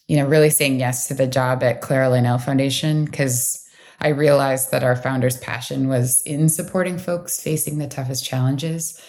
you 0.08 0.16
know, 0.16 0.26
really 0.26 0.50
saying 0.50 0.80
yes 0.80 1.08
to 1.08 1.14
the 1.14 1.26
job 1.26 1.62
at 1.62 1.80
Clara 1.80 2.08
Lionel 2.08 2.38
Foundation 2.38 3.04
because 3.04 3.64
I 4.00 4.08
realized 4.08 4.70
that 4.70 4.84
our 4.84 4.96
founder's 4.96 5.36
passion 5.36 5.88
was 5.88 6.22
in 6.22 6.48
supporting 6.48 6.98
folks 6.98 7.40
facing 7.40 7.78
the 7.78 7.88
toughest 7.88 8.24
challenges 8.24 9.00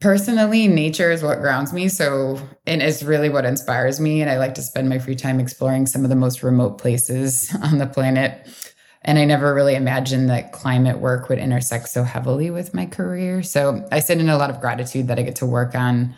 personally 0.00 0.68
nature 0.68 1.10
is 1.10 1.22
what 1.22 1.40
grounds 1.40 1.72
me 1.72 1.88
so 1.88 2.40
and 2.66 2.82
is 2.82 3.04
really 3.04 3.28
what 3.28 3.44
inspires 3.44 3.98
me 3.98 4.20
and 4.20 4.30
i 4.30 4.38
like 4.38 4.54
to 4.54 4.62
spend 4.62 4.88
my 4.88 4.98
free 4.98 5.16
time 5.16 5.40
exploring 5.40 5.86
some 5.86 6.04
of 6.04 6.08
the 6.08 6.16
most 6.16 6.42
remote 6.42 6.78
places 6.78 7.54
on 7.62 7.78
the 7.78 7.86
planet. 7.86 8.46
And 9.02 9.18
i 9.18 9.24
never 9.24 9.54
really 9.54 9.74
imagined 9.74 10.28
that 10.28 10.52
climate 10.52 10.98
work 10.98 11.28
would 11.28 11.38
intersect 11.38 11.88
so 11.88 12.04
heavily 12.04 12.50
with 12.50 12.74
my 12.74 12.86
career. 12.86 13.42
So 13.42 13.86
i 13.90 14.00
sit 14.00 14.20
in 14.20 14.28
a 14.28 14.38
lot 14.38 14.50
of 14.50 14.60
gratitude 14.60 15.08
that 15.08 15.18
i 15.18 15.22
get 15.22 15.36
to 15.36 15.46
work 15.46 15.74
on 15.74 16.14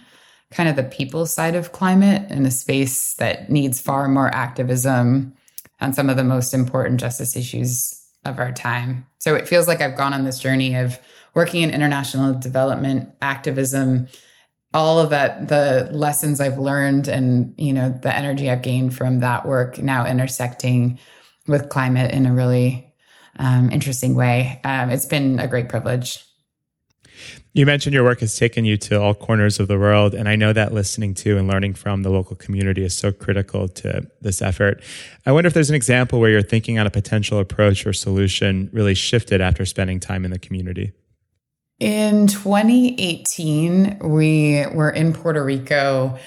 kind 0.51 0.69
of 0.69 0.77
the 0.77 0.83
people 0.83 1.27
side 1.27 1.55
of 1.55 1.73
climate 1.73 2.31
in 2.31 2.45
a 2.45 2.51
space 2.51 3.15
that 3.15 3.51
needs 3.51 3.81
far 3.81 4.09
more 4.09 4.35
activism 4.35 5.33
on 5.81 5.93
some 5.93 6.11
of 6.11 6.17
the 6.17 6.25
most 6.25 6.53
important 6.53 7.01
justice 7.01 7.37
issues 7.37 7.97
of 8.25 8.39
our 8.39 8.53
time. 8.53 9.07
So 9.19 9.35
it 9.35 9.49
feels 9.49 9.67
like 9.69 9.81
i've 9.81 9.97
gone 9.97 10.13
on 10.13 10.25
this 10.25 10.39
journey 10.39 10.75
of 10.75 10.99
working 11.35 11.63
in 11.63 11.71
international 11.71 12.35
development 12.35 13.11
activism 13.23 14.09
all 14.73 14.99
of 14.99 15.11
that 15.11 15.49
the 15.49 15.89
lessons 15.93 16.41
i've 16.41 16.59
learned 16.59 17.09
and 17.09 17.55
you 17.59 17.73
know 17.73 17.91
the 18.03 18.15
energy 18.15 18.51
i've 18.51 18.63
gained 18.63 18.95
from 18.95 19.21
that 19.21 19.47
work 19.47 19.79
now 19.79 20.07
intersecting 20.07 20.99
with 21.47 21.69
climate 21.69 22.13
in 22.13 22.27
a 22.27 22.33
really 22.33 22.87
um, 23.39 23.71
interesting 23.71 24.15
way 24.15 24.61
um, 24.65 24.91
it's 24.91 25.07
been 25.07 25.39
a 25.39 25.49
great 25.49 25.69
privilege 25.69 26.25
you 27.53 27.67
mentioned 27.67 27.95
your 27.95 28.05
work 28.05 28.21
has 28.21 28.37
taken 28.37 28.65
you 28.65 28.77
to 28.77 29.01
all 29.01 29.13
corners 29.13 29.59
of 29.59 29.67
the 29.67 29.77
world, 29.77 30.15
and 30.15 30.29
I 30.29 30.37
know 30.37 30.53
that 30.53 30.73
listening 30.73 31.15
to 31.15 31.37
and 31.37 31.49
learning 31.49 31.75
from 31.75 32.03
the 32.05 32.11
local 32.11 32.37
community 32.37 32.85
is 32.85 32.97
so 32.97 33.11
critical 33.11 33.67
to 33.67 34.09
this 34.21 34.41
effort. 34.41 34.83
I 35.27 35.33
wonder 35.33 35.49
if 35.49 35.55
there's 35.55 35.69
an 35.69 35.75
example 35.75 36.21
where 36.21 36.31
you're 36.31 36.43
thinking 36.43 36.79
on 36.79 36.87
a 36.87 36.91
potential 36.91 37.41
approach 37.41 37.85
or 37.87 37.93
solution 37.93 38.71
really 38.73 38.95
shifted 38.95 39.41
after 39.41 39.65
spending 39.65 39.99
time 39.99 40.25
in 40.25 40.31
the 40.31 40.39
community. 40.39 40.93
In 41.81 42.27
2018, 42.27 44.01
we 44.05 44.67
were 44.75 44.91
in 44.91 45.15
Puerto 45.15 45.43
Rico 45.43 46.19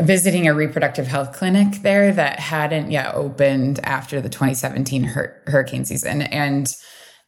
visiting 0.00 0.48
a 0.48 0.54
reproductive 0.54 1.06
health 1.06 1.34
clinic 1.34 1.82
there 1.82 2.10
that 2.12 2.40
hadn't 2.40 2.90
yet 2.90 3.14
opened 3.14 3.78
after 3.84 4.22
the 4.22 4.30
2017 4.30 5.04
hur- 5.04 5.42
hurricane 5.46 5.84
season. 5.84 6.22
And 6.22 6.74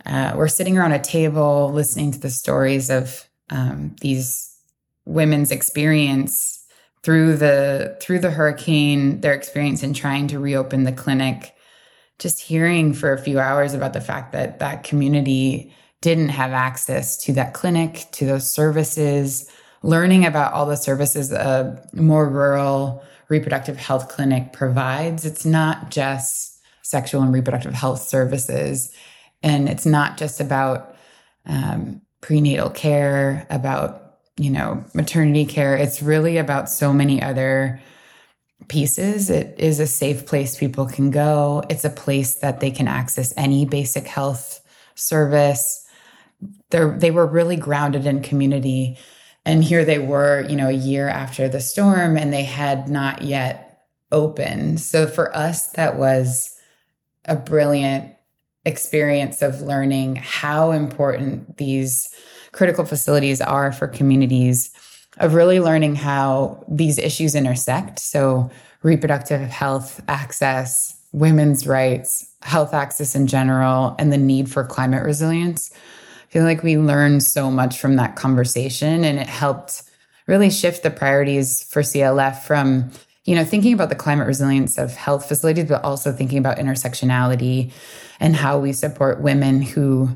uh, 0.07 0.33
we're 0.35 0.49
sitting 0.49 0.79
around 0.79 0.93
a 0.93 0.99
table 0.99 1.71
listening 1.73 2.11
to 2.13 2.19
the 2.19 2.31
stories 2.31 2.89
of 2.89 3.29
um, 3.51 3.95
these 4.01 4.57
women's 5.05 5.51
experience 5.51 6.65
through 7.03 7.37
the 7.37 7.99
through 8.01 8.21
the 8.21 8.31
hurricane, 8.31 9.21
their 9.21 9.35
experience 9.35 9.83
in 9.83 9.93
trying 9.93 10.27
to 10.29 10.39
reopen 10.39 10.85
the 10.85 10.93
clinic. 10.93 11.55
Just 12.19 12.41
hearing 12.41 12.95
for 12.95 13.13
a 13.13 13.19
few 13.19 13.39
hours 13.39 13.75
about 13.75 13.93
the 13.93 14.01
fact 14.01 14.33
that 14.33 14.59
that 14.59 14.85
community 14.85 15.75
didn't 16.01 16.29
have 16.29 16.53
access 16.53 17.17
to 17.17 17.33
that 17.33 17.55
clinic, 17.55 18.07
to 18.13 18.27
those 18.27 18.53
services, 18.53 19.51
learning 19.83 20.25
about 20.25 20.53
all 20.53 20.67
the 20.67 20.77
services 20.77 21.33
a 21.33 21.83
more 21.93 22.29
rural 22.29 23.03
reproductive 23.29 23.77
health 23.77 24.09
clinic 24.09 24.53
provides. 24.53 25.25
It's 25.25 25.45
not 25.45 25.91
just 25.91 26.61
sexual 26.83 27.23
and 27.23 27.33
reproductive 27.33 27.75
health 27.75 28.03
services. 28.03 28.93
And 29.43 29.69
it's 29.69 29.87
not 29.87 30.17
just 30.17 30.41
about 30.41 30.95
um, 31.47 32.01
prenatal 32.21 32.71
care, 32.71 33.47
about, 33.51 34.19
you 34.37 34.51
know, 34.51 34.85
maternity 34.95 35.45
care. 35.45 35.77
It's 35.77 36.03
really 36.03 36.37
about 36.39 36.71
so 36.71 36.93
many 36.93 37.21
other 37.21 37.81
pieces. 38.69 39.31
It 39.31 39.55
is 39.59 39.81
a 39.81 39.87
safe 39.87 40.27
place 40.27 40.57
people 40.57 40.87
can 40.87 41.11
go. 41.11 41.63
It's 41.69 41.85
a 41.85 41.91
place 41.91 42.37
that 42.37 42.61
they 42.61 42.71
can 42.71 42.89
access 42.89 43.33
any 43.37 43.65
basic 43.65 44.07
health 44.07 44.61
service 44.95 45.86
they 46.71 46.85
they 46.99 47.11
were 47.11 47.27
really 47.27 47.57
grounded 47.57 48.07
in 48.07 48.23
community. 48.23 48.99
And 49.45 49.63
here 49.63 49.85
they 49.85 49.99
were 49.99 50.47
you 50.49 50.57
know 50.57 50.69
a 50.69 50.73
year 50.73 51.09
after 51.09 51.49
the 51.49 51.61
storm 51.61 52.17
and 52.17 52.33
they 52.33 52.45
had 52.45 52.89
not 52.89 53.23
yet 53.23 53.87
opened. 54.13 54.81
So 54.81 55.07
for 55.07 55.35
us 55.37 55.69
that 55.73 55.99
was 55.99 56.55
a 57.25 57.37
brilliant 57.37 58.13
experience 58.65 59.43
of 59.43 59.61
learning 59.61 60.17
how 60.17 60.73
important 60.73 61.57
these 61.57 62.13
critical 62.53 62.85
facilities 62.85 63.41
are 63.41 63.71
for 63.71 63.87
communities 63.87 64.73
of 65.19 65.35
really 65.35 65.61
learning 65.61 65.95
how 65.95 66.65
these 66.69 66.99
issues 66.99 67.35
intersect. 67.35 67.99
So 67.99 68.51
reproductive 68.83 69.41
health 69.41 70.01
access 70.09 70.97
women's 71.13 71.67
rights 71.67 72.31
health 72.43 72.75
access 72.75 73.15
in 73.15 73.27
general 73.27 73.97
and 73.99 74.13
the 74.13 74.19
need 74.19 74.51
for 74.51 74.63
climate 74.63 75.03
resilience 75.03 75.71
feel 76.37 76.45
like 76.45 76.63
we 76.63 76.77
learned 76.77 77.23
so 77.23 77.51
much 77.51 77.79
from 77.79 77.97
that 77.97 78.15
conversation 78.15 79.05
and 79.05 79.19
it 79.19 79.27
helped 79.27 79.83
really 80.27 80.51
shift 80.51 80.83
the 80.83 80.91
priorities 80.91 81.63
for 81.63 81.81
CLF 81.81 82.41
from 82.41 82.91
you 83.25 83.35
know 83.35 83.43
thinking 83.43 83.73
about 83.73 83.89
the 83.89 83.95
climate 83.95 84.27
resilience 84.27 84.77
of 84.77 84.95
health 84.95 85.27
facilities 85.27 85.65
but 85.65 85.83
also 85.83 86.13
thinking 86.13 86.37
about 86.37 86.59
intersectionality 86.59 87.73
and 88.21 88.37
how 88.37 88.59
we 88.59 88.75
support 88.75 89.23
women 89.23 89.63
who 89.63 90.11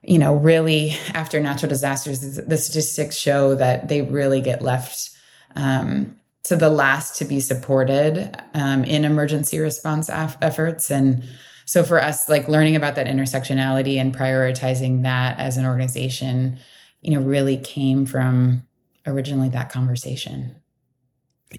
you 0.00 0.18
know 0.18 0.36
really 0.36 0.96
after 1.12 1.38
natural 1.38 1.68
disasters 1.68 2.36
the 2.36 2.56
statistics 2.56 3.14
show 3.14 3.54
that 3.54 3.88
they 3.88 4.00
really 4.00 4.40
get 4.40 4.62
left 4.62 5.10
um, 5.54 6.18
to 6.44 6.56
the 6.56 6.70
last 6.70 7.18
to 7.18 7.26
be 7.26 7.40
supported 7.40 8.34
um, 8.54 8.84
in 8.84 9.04
emergency 9.04 9.58
response 9.58 10.08
af- 10.08 10.38
efforts. 10.40 10.90
And 10.90 11.22
so 11.68 11.84
for 11.84 12.02
us 12.02 12.30
like 12.30 12.48
learning 12.48 12.76
about 12.76 12.94
that 12.94 13.06
intersectionality 13.06 13.96
and 13.96 14.16
prioritizing 14.16 15.02
that 15.02 15.38
as 15.38 15.58
an 15.58 15.66
organization 15.66 16.58
you 17.02 17.12
know 17.12 17.20
really 17.20 17.58
came 17.58 18.06
from 18.06 18.66
originally 19.06 19.50
that 19.50 19.70
conversation 19.70 20.56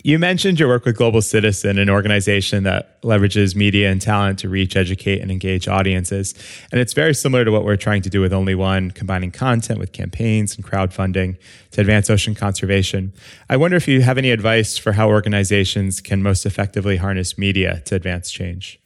you 0.04 0.20
mentioned 0.20 0.60
your 0.60 0.70
work 0.70 0.86
with 0.86 0.96
Global 0.96 1.20
Citizen, 1.20 1.80
an 1.80 1.90
organization 1.90 2.64
that 2.64 3.02
leverages 3.02 3.56
media 3.56 3.90
and 3.90 4.00
talent 4.00 4.38
to 4.40 4.48
reach, 4.48 4.76
educate, 4.76 5.20
and 5.20 5.32
engage 5.32 5.68
audiences. 5.68 6.36
And 6.72 6.80
it's 6.80 6.94
very 6.94 7.16
similar 7.16 7.44
to 7.44 7.52
what 7.52 7.66
we're 7.66 7.76
trying 7.76 8.04
to 8.04 8.10
do 8.10 8.22
with 8.22 8.32
Only 8.32 8.54
One, 8.54 8.92
combining 8.92 9.32
content 9.32 9.80
with 9.80 9.92
campaigns 9.92 10.56
and 10.56 10.64
crowdfunding 10.64 11.38
to 11.72 11.82
advance 11.82 12.08
ocean 12.12 12.36
conservation. 12.36 13.14
I 13.50 13.58
wonder 13.58 13.78
if 13.78 13.88
you 13.88 14.04
have 14.04 14.20
any 14.20 14.30
advice 14.30 14.78
for 14.78 14.92
how 14.92 15.10
organizations 15.10 16.02
can 16.02 16.22
most 16.22 16.46
effectively 16.46 16.98
harness 16.98 17.36
media 17.36 17.82
to 17.86 17.96
advance 17.96 18.30
change. 18.30 18.80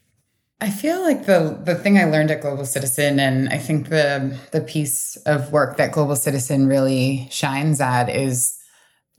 I 0.64 0.70
feel 0.70 1.02
like 1.02 1.26
the 1.26 1.60
the 1.62 1.76
thing 1.76 1.98
I 1.98 2.06
learned 2.06 2.32
at 2.32 2.40
Global 2.40 2.64
Citizen, 2.64 3.20
and 3.20 3.50
I 3.50 3.58
think 3.58 3.90
the 3.90 4.40
the 4.52 4.62
piece 4.62 5.18
of 5.26 5.52
work 5.52 5.76
that 5.76 5.92
Global 5.92 6.16
Citizen 6.16 6.68
really 6.68 7.28
shines 7.30 7.82
at 7.82 8.08
is 8.08 8.58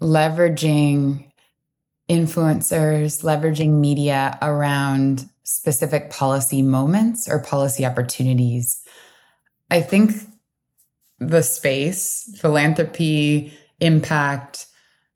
leveraging 0.00 1.30
influencers, 2.08 3.22
leveraging 3.22 3.72
media 3.72 4.38
around 4.40 5.28
specific 5.42 6.08
policy 6.08 6.62
moments 6.62 7.28
or 7.28 7.40
policy 7.40 7.84
opportunities. 7.84 8.82
I 9.70 9.82
think 9.82 10.12
the 11.18 11.42
space, 11.42 12.38
philanthropy, 12.40 13.52
impact, 13.80 14.66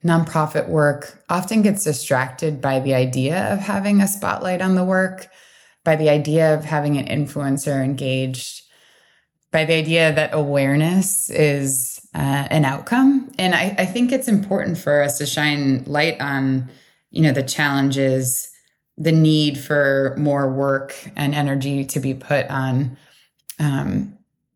nonprofit 0.05 0.69
work 0.69 1.23
often 1.27 1.63
gets 1.63 1.83
distracted 1.83 2.61
by 2.61 2.79
the 2.81 2.93
idea 2.93 3.51
of 3.51 3.57
having 3.57 3.99
a 3.99 4.07
spotlight 4.07 4.61
on 4.61 4.75
the 4.75 4.85
work 4.85 5.27
by 5.89 5.95
the 5.95 6.09
idea 6.11 6.53
of 6.53 6.63
having 6.63 6.99
an 6.99 7.07
influencer 7.07 7.83
engaged, 7.83 8.61
by 9.51 9.65
the 9.65 9.73
idea 9.73 10.13
that 10.13 10.29
awareness 10.33 11.31
is 11.31 11.99
uh, 12.13 12.45
an 12.51 12.63
outcome. 12.63 13.31
And 13.39 13.55
I, 13.55 13.73
I 13.75 13.85
think 13.87 14.11
it's 14.11 14.27
important 14.27 14.77
for 14.77 15.01
us 15.01 15.17
to 15.17 15.25
shine 15.25 15.83
light 15.85 16.21
on, 16.21 16.69
you 17.09 17.23
know, 17.23 17.31
the 17.31 17.41
challenges, 17.41 18.51
the 18.99 19.11
need 19.11 19.57
for 19.57 20.13
more 20.19 20.53
work 20.53 20.93
and 21.15 21.33
energy 21.33 21.85
to 21.85 21.99
be 21.99 22.13
put 22.13 22.45
on, 22.51 22.95
um, 23.57 24.15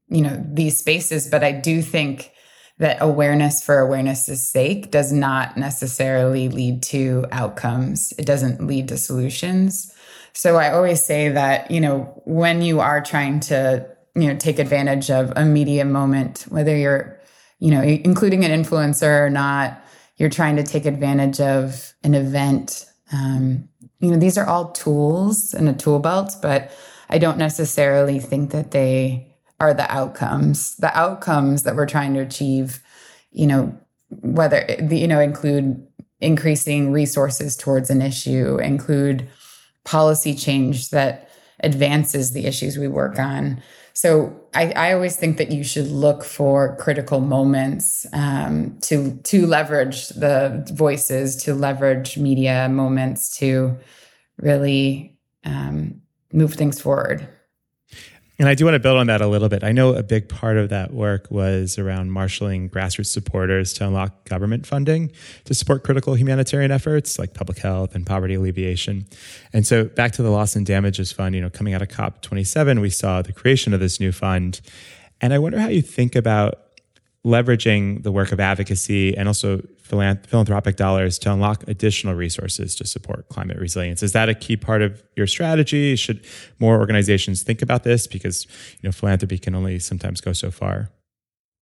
you 0.10 0.22
know, 0.22 0.40
these 0.48 0.78
spaces. 0.78 1.28
But 1.28 1.44
I 1.44 1.52
do 1.52 1.82
think 1.82 2.32
that 2.78 2.98
awareness 3.02 3.64
for 3.64 3.80
awareness's 3.80 4.48
sake 4.48 4.92
does 4.92 5.12
not 5.12 5.58
necessarily 5.58 6.48
lead 6.48 6.84
to 6.84 7.26
outcomes. 7.32 8.14
It 8.20 8.28
doesn't 8.28 8.68
lead 8.68 8.90
to 8.90 8.98
solutions. 8.98 9.90
So 10.34 10.56
I 10.58 10.72
always 10.72 11.04
say 11.04 11.30
that, 11.30 11.70
you 11.70 11.80
know, 11.80 12.22
when 12.26 12.62
you 12.62 12.80
are 12.80 13.02
trying 13.02 13.40
to, 13.42 13.88
you 14.16 14.28
know, 14.28 14.36
take 14.36 14.60
advantage 14.60 15.12
of 15.12 15.32
a 15.36 15.46
media 15.46 15.86
moment, 15.86 16.46
whether 16.50 16.76
you're, 16.76 17.20
you 17.60 17.72
know, 17.72 17.82
including 17.82 18.44
an 18.44 18.52
influencer 18.52 19.26
or 19.26 19.30
not, 19.30 19.82
you're 20.18 20.30
trying 20.30 20.56
to 20.56 20.64
take 20.64 20.86
advantage 20.86 21.40
of 21.40 21.94
an 22.04 22.16
event. 22.16 22.86
Um, 23.12 23.70
you 24.00 24.12
know, 24.12 24.18
these 24.18 24.38
are 24.38 24.46
all 24.46 24.72
tools 24.72 25.54
in 25.54 25.68
a 25.68 25.74
tool 25.74 26.00
belt, 26.00 26.36
but 26.42 26.72
I 27.10 27.20
don't 27.20 27.38
necessarily 27.38 28.20
think 28.20 28.52
that 28.52 28.72
they 28.72 29.34
are 29.60 29.74
the 29.74 29.90
outcomes. 29.92 30.76
The 30.78 30.96
outcomes 30.98 31.64
that 31.64 31.76
we're 31.76 31.86
trying 31.86 32.14
to 32.16 32.20
achieve, 32.20 32.82
you 33.32 33.48
know, 33.48 33.78
whether 34.10 34.66
you 34.90 35.08
know 35.08 35.20
include 35.20 35.88
increasing 36.20 36.92
resources 36.92 37.56
towards 37.56 37.90
an 37.90 38.02
issue, 38.02 38.58
include 38.58 39.30
policy 39.84 40.34
change 40.34 40.90
that 40.90 41.30
advances 41.62 42.34
the 42.34 42.46
issues 42.46 42.78
we 42.78 42.88
work 42.88 43.20
on. 43.20 43.62
So 43.94 44.36
I, 44.56 44.72
I 44.72 44.94
always 44.94 45.16
think 45.16 45.38
that 45.38 45.52
you 45.52 45.64
should 45.64 45.88
look 45.88 46.24
for 46.24 46.76
critical 46.78 47.20
moments 47.20 48.08
um, 48.12 48.78
to 48.82 49.16
to 49.24 49.46
leverage 49.46 50.10
the 50.10 50.68
voices, 50.74 51.36
to 51.44 51.54
leverage 51.54 52.18
media 52.18 52.68
moments 52.70 53.38
to 53.38 53.78
really 54.38 55.16
um, 55.46 56.02
move 56.32 56.56
things 56.56 56.82
forward. 56.82 57.28
And 58.40 58.50
I 58.50 58.56
do 58.56 58.66
want 58.66 58.74
to 58.74 58.80
build 58.80 58.98
on 58.98 59.08
that 59.08 59.22
a 59.22 59.28
little 59.28 59.48
bit. 59.48 59.64
I 59.64 59.72
know 59.72 59.94
a 59.94 60.02
big 60.02 60.28
part 60.28 60.58
of 60.58 60.70
that 60.70 60.92
work 60.92 61.28
was 61.30 61.78
around 61.78 62.12
marshaling 62.12 62.68
grassroots 62.68 63.08
supporters 63.08 63.74
to 63.74 63.86
unlock 63.86 64.26
government 64.26 64.66
funding 64.66 65.12
to 65.46 65.54
support 65.54 65.84
critical 65.84 66.16
humanitarian 66.16 66.72
efforts 66.72 67.20
like 67.20 67.36
public 67.36 67.60
health 67.60 67.94
and 67.94 68.08
poverty 68.08 68.34
alleviation. 68.34 69.06
And 69.54 69.68
so 69.68 69.84
back 69.86 70.14
to 70.14 70.24
the 70.24 70.32
loss 70.32 70.56
and 70.56 70.66
damages 70.66 71.12
fund, 71.12 71.36
you 71.36 71.42
know, 71.42 71.52
coming 71.52 71.76
out 71.76 71.84
of 71.84 71.90
COP27, 71.90 72.82
we 72.82 72.90
saw 72.90 73.22
the 73.22 73.34
creation 73.34 73.72
of 73.72 73.80
this 73.80 74.00
new 74.00 74.12
fund. 74.12 74.62
And 75.22 75.32
I 75.32 75.38
wonder 75.38 75.60
how 75.60 75.68
you 75.68 75.84
think 75.84 76.16
about 76.16 76.63
leveraging 77.26 78.04
the 78.04 78.12
work 78.12 78.32
of 78.32 78.40
advocacy 78.40 79.16
and 79.16 79.28
also 79.28 79.62
philanthropic 79.82 80.76
dollars 80.76 81.18
to 81.20 81.32
unlock 81.32 81.64
additional 81.68 82.16
resources 82.16 82.76
to 82.76 82.86
support 82.86 83.28
climate 83.30 83.58
resilience. 83.58 84.04
Is 84.04 84.12
that 84.12 84.28
a 84.28 84.34
key 84.34 84.58
part 84.58 84.82
of 84.82 85.02
your 85.16 85.28
strategy? 85.28 85.96
Should 85.96 86.26
more 86.60 86.78
organizations 86.78 87.44
think 87.44 87.62
about 87.62 87.84
this? 87.84 88.08
Because 88.08 88.46
you 88.82 88.88
know, 88.88 88.92
philanthropy 88.92 89.38
can 89.38 89.56
only 89.56 89.80
sometimes 89.80 90.20
go 90.20 90.34
so 90.34 90.52
far. 90.52 90.90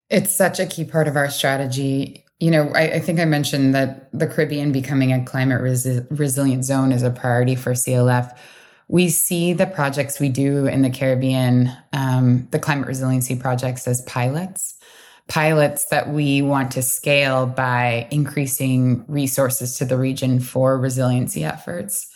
It's 0.09 0.33
such 0.33 0.59
a 0.59 0.65
key 0.65 0.85
part 0.85 1.07
of 1.07 1.15
our 1.15 1.29
strategy. 1.29 2.25
You 2.39 2.51
know, 2.51 2.71
I, 2.75 2.93
I 2.93 2.99
think 2.99 3.19
I 3.19 3.25
mentioned 3.25 3.75
that 3.75 4.09
the 4.11 4.27
Caribbean 4.27 4.71
becoming 4.71 5.13
a 5.13 5.23
climate 5.23 5.61
resi- 5.61 6.05
resilient 6.09 6.65
zone 6.65 6.91
is 6.91 7.03
a 7.03 7.11
priority 7.11 7.55
for 7.55 7.73
CLF 7.73 8.35
we 8.89 9.09
see 9.09 9.53
the 9.53 9.65
projects 9.65 10.19
we 10.19 10.27
do 10.29 10.67
in 10.67 10.81
the 10.81 10.89
Caribbean, 10.89 11.71
um, 11.93 12.47
the 12.51 12.59
climate 12.59 12.85
resiliency 12.85 13.35
projects, 13.35 13.87
as 13.87 14.01
pilots 14.01 14.77
pilots 15.27 15.86
that 15.86 16.09
we 16.09 16.41
want 16.41 16.71
to 16.71 16.81
scale 16.81 17.45
by 17.45 18.07
increasing 18.12 19.05
resources 19.07 19.77
to 19.77 19.86
the 19.86 19.97
region 19.97 20.39
for 20.39 20.77
resiliency 20.77 21.43
efforts. 21.43 22.07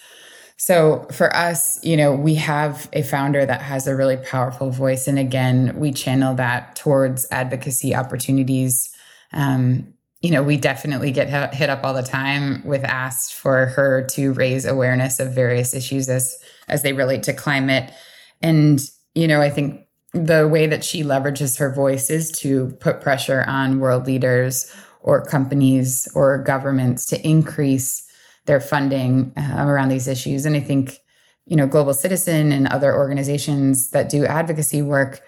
So 0.57 1.07
for 1.11 1.33
us, 1.35 1.83
you 1.83 1.95
know, 1.95 2.13
we 2.13 2.35
have 2.35 2.89
a 2.91 3.03
founder 3.03 3.45
that 3.45 3.61
has 3.61 3.87
a 3.87 3.95
really 3.95 4.17
powerful 4.17 4.71
voice. 4.71 5.07
And 5.07 5.19
again, 5.19 5.73
we 5.77 5.91
channel 5.91 6.33
that 6.35 6.75
towards 6.75 7.27
advocacy 7.31 7.95
opportunities. 7.95 8.89
Um, 9.33 9.93
you 10.21 10.31
know, 10.31 10.41
we 10.41 10.57
definitely 10.57 11.11
get 11.11 11.53
hit 11.53 11.69
up 11.69 11.83
all 11.83 11.93
the 11.93 12.01
time 12.01 12.65
with 12.65 12.83
asked 12.83 13.35
for 13.35 13.67
her 13.67 14.03
to 14.13 14.33
raise 14.33 14.65
awareness 14.65 15.19
of 15.19 15.33
various 15.33 15.75
issues 15.75 16.09
as 16.09 16.35
as 16.67 16.81
they 16.81 16.91
relate 16.91 17.23
to 17.23 17.33
climate. 17.33 17.93
And, 18.41 18.81
you 19.13 19.27
know, 19.27 19.41
I 19.41 19.49
think 19.49 19.86
the 20.25 20.47
way 20.47 20.67
that 20.67 20.83
she 20.83 21.03
leverages 21.03 21.57
her 21.59 21.73
voice 21.73 22.09
is 22.09 22.31
to 22.31 22.69
put 22.79 23.01
pressure 23.01 23.43
on 23.47 23.79
world 23.79 24.05
leaders 24.05 24.73
or 25.01 25.23
companies 25.23 26.07
or 26.15 26.43
governments 26.43 27.05
to 27.07 27.27
increase 27.27 28.03
their 28.45 28.59
funding 28.59 29.31
uh, 29.37 29.65
around 29.65 29.89
these 29.89 30.07
issues. 30.07 30.45
And 30.45 30.55
I 30.55 30.59
think, 30.59 30.99
you 31.45 31.55
know, 31.55 31.67
Global 31.67 31.93
Citizen 31.93 32.51
and 32.51 32.67
other 32.67 32.95
organizations 32.95 33.91
that 33.91 34.09
do 34.09 34.25
advocacy 34.25 34.81
work, 34.81 35.21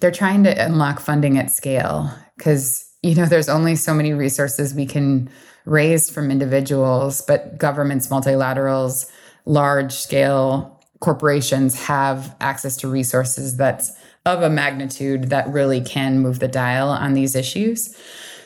they're 0.00 0.10
trying 0.10 0.44
to 0.44 0.64
unlock 0.64 1.00
funding 1.00 1.38
at 1.38 1.50
scale 1.50 2.10
because, 2.36 2.88
you 3.02 3.14
know, 3.14 3.26
there's 3.26 3.48
only 3.48 3.76
so 3.76 3.94
many 3.94 4.12
resources 4.12 4.74
we 4.74 4.86
can 4.86 5.30
raise 5.64 6.10
from 6.10 6.30
individuals, 6.30 7.22
but 7.22 7.58
governments, 7.58 8.08
multilaterals, 8.08 9.10
large 9.46 9.92
scale 9.92 10.80
corporations 11.00 11.74
have 11.84 12.34
access 12.40 12.76
to 12.78 12.88
resources 12.88 13.56
that's 13.56 13.92
of 14.26 14.42
a 14.42 14.50
magnitude 14.50 15.30
that 15.30 15.48
really 15.48 15.80
can 15.80 16.18
move 16.18 16.38
the 16.38 16.48
dial 16.48 16.88
on 16.88 17.12
these 17.14 17.34
issues. 17.34 17.94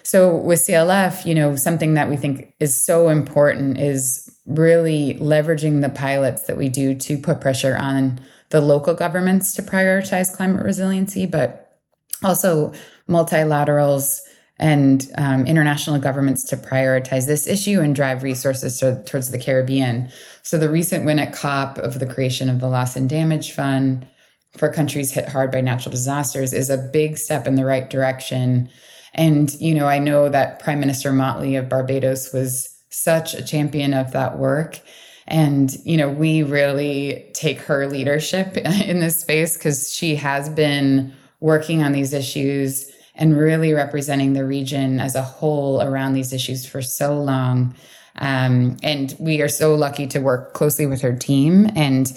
So 0.03 0.35
with 0.35 0.61
CLF, 0.61 1.27
you 1.27 1.35
know, 1.35 1.55
something 1.55 1.95
that 1.95 2.09
we 2.09 2.17
think 2.17 2.55
is 2.61 2.83
so 2.83 3.11
important 3.11 3.79
is 3.79 4.35
really 4.47 5.19
leveraging 5.21 5.83
the 5.83 5.91
pilots 5.91 6.43
that 6.43 6.57
we 6.57 6.69
do 6.69 6.95
to 6.95 7.19
put 7.19 7.41
pressure 7.41 7.77
on 7.77 8.19
the 8.51 8.61
local 8.61 8.95
governments 8.95 9.53
to 9.55 9.63
prioritize 9.63 10.35
climate 10.35 10.65
resiliency, 10.65 11.27
but 11.27 11.79
also 12.25 12.73
multilaterals 13.09 14.21
and 14.59 15.09
um, 15.17 15.47
international 15.47 16.01
governments 16.01 16.43
to 16.45 16.57
prioritize 16.57 17.27
this 17.27 17.47
issue 17.47 17.81
and 17.81 17.95
drive 17.95 18.23
resources 18.23 18.81
to, 18.81 19.03
towards 19.05 19.31
the 19.31 19.39
Caribbean. 19.39 20.09
So 20.43 20.59
the 20.59 20.71
recent 20.71 21.05
win 21.05 21.19
at 21.19 21.33
COP 21.33 21.79
of 21.79 21.99
the 21.99 22.07
creation 22.07 22.49
of 22.49 22.61
the 22.61 22.69
Loss 22.69 22.97
and 22.97 23.09
Damage 23.09 23.53
Fund 23.53 24.07
for 24.59 24.73
countries 24.73 25.13
hit 25.13 25.29
hard 25.29 25.51
by 25.51 25.61
natural 25.61 25.93
disasters 25.93 26.53
is 26.53 26.71
a 26.71 26.79
big 26.79 27.17
step 27.17 27.47
in 27.47 27.55
the 27.55 27.65
right 27.65 27.89
direction. 27.89 28.69
And, 29.15 29.53
you 29.61 29.75
know, 29.75 29.87
I 29.87 29.99
know 29.99 30.29
that 30.29 30.61
Prime 30.61 30.81
Minister 30.81 31.13
Mottley 31.13 31.59
of 31.59 31.69
Barbados 31.69 32.33
was 32.33 32.75
such 32.91 33.35
a 33.35 33.45
champion 33.45 33.95
of 33.95 34.13
that 34.13 34.39
work. 34.39 34.81
And, 35.27 35.75
you 35.85 35.97
know, 35.97 36.09
we 36.09 36.43
really 36.43 37.27
take 37.35 37.61
her 37.61 37.87
leadership 37.87 38.57
in 38.57 39.01
this 39.01 39.21
space 39.21 39.57
because 39.57 39.93
she 39.93 40.17
has 40.17 40.49
been 40.49 41.13
working 41.41 41.83
on 41.83 41.93
these 41.93 42.13
issues 42.13 42.91
and 43.15 43.37
really 43.37 43.73
representing 43.73 44.33
the 44.33 44.45
region 44.45 45.01
as 45.01 45.15
a 45.15 45.23
whole 45.23 45.83
around 45.83 46.15
these 46.15 46.33
issues 46.33 46.67
for 46.67 46.81
so 46.81 47.19
long. 47.19 47.75
Um, 48.17 48.77
and 48.83 49.15
we 49.19 49.41
are 49.43 49.49
so 49.49 49.75
lucky 49.75 50.07
to 50.09 50.21
work 50.21 50.55
closely 50.55 50.87
with 50.87 51.01
her 51.03 51.15
team. 51.15 51.71
And 51.77 52.13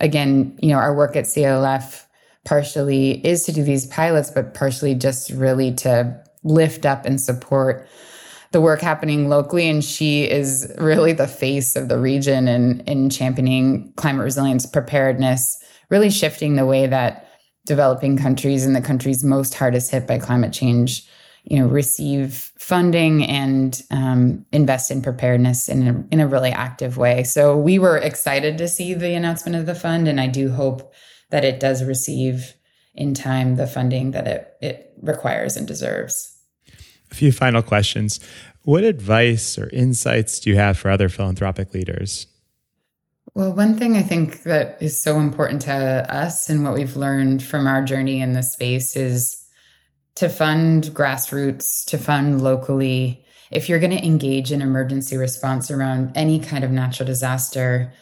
again, 0.00 0.58
you 0.60 0.70
know, 0.70 0.78
our 0.78 0.94
work 0.94 1.16
at 1.16 1.24
CLF 1.24 2.04
partially 2.44 3.24
is 3.26 3.44
to 3.44 3.52
do 3.52 3.62
these 3.62 3.86
pilots, 3.86 4.30
but 4.30 4.54
partially 4.54 4.94
just 4.94 5.30
really 5.30 5.72
to 5.72 6.20
lift 6.42 6.84
up 6.84 7.06
and 7.06 7.20
support 7.20 7.88
the 8.52 8.60
work 8.60 8.80
happening 8.80 9.28
locally. 9.28 9.68
And 9.68 9.82
she 9.82 10.30
is 10.30 10.72
really 10.78 11.12
the 11.12 11.26
face 11.26 11.74
of 11.74 11.88
the 11.88 11.98
region 11.98 12.46
and 12.46 12.86
in 12.88 13.10
championing 13.10 13.92
climate 13.96 14.24
resilience 14.24 14.66
preparedness, 14.66 15.58
really 15.90 16.10
shifting 16.10 16.56
the 16.56 16.66
way 16.66 16.86
that 16.86 17.28
developing 17.66 18.18
countries 18.18 18.66
and 18.66 18.76
the 18.76 18.80
countries 18.80 19.24
most 19.24 19.54
hardest 19.54 19.90
hit 19.90 20.06
by 20.06 20.18
climate 20.18 20.52
change 20.52 21.08
you 21.44 21.58
know 21.58 21.66
receive 21.66 22.50
funding 22.58 23.24
and 23.24 23.82
um, 23.90 24.44
invest 24.52 24.90
in 24.90 25.02
preparedness 25.02 25.68
in 25.68 25.88
a, 25.88 26.04
in 26.10 26.20
a 26.20 26.26
really 26.26 26.50
active 26.50 26.96
way. 26.96 27.22
So 27.22 27.56
we 27.56 27.78
were 27.78 27.98
excited 27.98 28.58
to 28.58 28.68
see 28.68 28.94
the 28.94 29.14
announcement 29.14 29.56
of 29.56 29.66
the 29.66 29.74
fund 29.74 30.08
and 30.08 30.20
i 30.20 30.26
do 30.26 30.50
hope 30.50 30.92
that 31.30 31.44
it 31.44 31.60
does 31.60 31.84
receive 31.84 32.54
in 32.94 33.12
time 33.14 33.56
the 33.56 33.66
funding 33.66 34.12
that 34.12 34.26
it, 34.26 34.56
it 34.60 34.92
requires 35.02 35.56
and 35.56 35.66
deserves. 35.66 36.36
A 37.10 37.14
few 37.14 37.32
final 37.32 37.62
questions. 37.62 38.20
What 38.62 38.84
advice 38.84 39.58
or 39.58 39.68
insights 39.70 40.40
do 40.40 40.50
you 40.50 40.56
have 40.56 40.78
for 40.78 40.90
other 40.90 41.08
philanthropic 41.08 41.74
leaders? 41.74 42.26
Well, 43.34 43.52
one 43.52 43.76
thing 43.76 43.96
I 43.96 44.02
think 44.02 44.44
that 44.44 44.80
is 44.80 45.00
so 45.00 45.18
important 45.18 45.62
to 45.62 45.72
us 45.72 46.48
and 46.48 46.62
what 46.62 46.74
we've 46.74 46.96
learned 46.96 47.42
from 47.42 47.66
our 47.66 47.82
journey 47.82 48.20
in 48.20 48.32
this 48.32 48.52
space 48.52 48.96
is 48.96 49.43
to 50.16 50.28
fund 50.28 50.84
grassroots, 50.94 51.84
to 51.86 51.98
fund 51.98 52.42
locally. 52.42 53.24
If 53.50 53.68
you're 53.68 53.80
going 53.80 53.96
to 53.96 54.04
engage 54.04 54.52
in 54.52 54.62
emergency 54.62 55.16
response 55.16 55.70
around 55.70 56.12
any 56.16 56.38
kind 56.38 56.64
of 56.64 56.70
natural 56.70 57.06
disaster, 57.06 57.92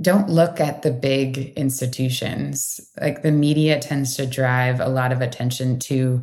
don't 0.00 0.28
look 0.28 0.60
at 0.60 0.82
the 0.82 0.92
big 0.92 1.52
institutions. 1.56 2.80
Like 3.00 3.22
the 3.22 3.32
media 3.32 3.80
tends 3.80 4.16
to 4.16 4.26
drive 4.26 4.80
a 4.80 4.88
lot 4.88 5.10
of 5.10 5.20
attention 5.20 5.78
to 5.80 6.22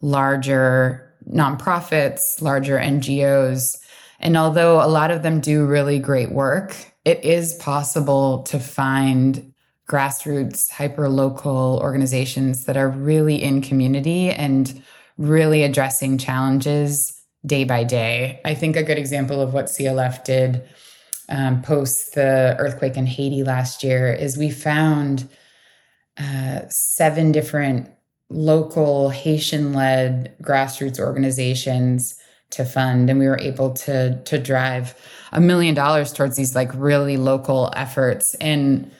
larger 0.00 1.12
nonprofits, 1.30 2.42
larger 2.42 2.78
NGOs. 2.78 3.78
And 4.18 4.36
although 4.36 4.84
a 4.84 4.88
lot 4.88 5.12
of 5.12 5.22
them 5.22 5.40
do 5.40 5.64
really 5.64 6.00
great 6.00 6.32
work, 6.32 6.74
it 7.04 7.24
is 7.24 7.54
possible 7.54 8.42
to 8.44 8.58
find 8.58 9.51
grassroots, 9.92 10.70
hyper 10.70 11.06
local 11.06 11.78
organizations 11.82 12.64
that 12.64 12.78
are 12.78 12.88
really 12.88 13.42
in 13.42 13.60
community 13.60 14.30
and 14.30 14.82
really 15.18 15.62
addressing 15.62 16.16
challenges 16.16 17.20
day 17.44 17.64
by 17.64 17.84
day. 17.84 18.40
I 18.46 18.54
think 18.54 18.74
a 18.74 18.82
good 18.82 18.96
example 18.96 19.42
of 19.42 19.52
what 19.52 19.66
CLF 19.66 20.24
did 20.24 20.62
um, 21.28 21.60
post 21.60 22.14
the 22.14 22.56
earthquake 22.58 22.96
in 22.96 23.04
Haiti 23.04 23.44
last 23.44 23.84
year 23.84 24.10
is 24.10 24.38
we 24.38 24.50
found 24.50 25.28
uh, 26.16 26.60
seven 26.70 27.30
different 27.30 27.90
local 28.30 29.10
Haitian 29.10 29.74
led 29.74 30.34
grassroots 30.42 30.98
organizations 30.98 32.18
to 32.48 32.64
fund 32.64 33.10
and 33.10 33.18
we 33.18 33.26
were 33.26 33.40
able 33.40 33.72
to 33.72 34.22
to 34.24 34.38
drive 34.38 34.94
a 35.32 35.40
million 35.40 35.74
dollars 35.74 36.12
towards 36.12 36.36
these 36.36 36.54
like 36.54 36.70
really 36.74 37.16
local 37.16 37.72
efforts 37.74 38.34
and 38.34 38.90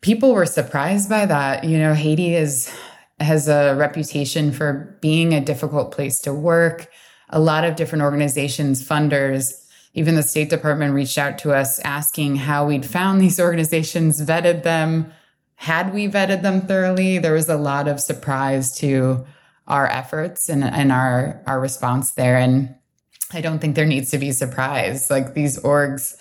people 0.00 0.32
were 0.32 0.46
surprised 0.46 1.08
by 1.08 1.26
that. 1.26 1.64
You 1.64 1.78
know 1.78 1.94
haiti 1.94 2.34
is 2.34 2.72
has 3.20 3.48
a 3.48 3.74
reputation 3.74 4.52
for 4.52 4.96
being 5.00 5.34
a 5.34 5.40
difficult 5.40 5.92
place 5.92 6.20
to 6.20 6.32
work. 6.32 6.88
A 7.30 7.40
lot 7.40 7.64
of 7.64 7.76
different 7.76 8.02
organizations 8.02 8.86
funders 8.86 9.52
even 9.94 10.14
the 10.14 10.22
state 10.22 10.48
department 10.48 10.94
reached 10.94 11.18
out 11.18 11.38
to 11.38 11.52
us 11.52 11.80
asking 11.80 12.36
how 12.36 12.66
we'd 12.66 12.86
found 12.86 13.20
these 13.20 13.40
organizations 13.48 14.20
vetted 14.20 14.62
them. 14.62 15.12
Had 15.56 15.92
we 15.92 16.06
vetted 16.06 16.42
them 16.42 16.60
thoroughly? 16.60 17.18
There 17.18 17.32
was 17.32 17.48
a 17.48 17.56
lot 17.56 17.88
of 17.88 18.00
surprise 18.00 18.72
to 18.76 19.26
our 19.66 19.88
efforts 19.90 20.48
and, 20.48 20.64
and 20.64 20.92
our 20.92 21.42
our 21.46 21.60
response 21.60 22.12
there. 22.12 22.36
And 22.36 22.74
i 23.32 23.42
don't 23.42 23.58
think 23.58 23.74
there 23.74 23.84
needs 23.84 24.10
to 24.12 24.18
be 24.18 24.30
surprise. 24.32 25.10
Like 25.10 25.34
these 25.34 25.58
orgs 25.60 26.16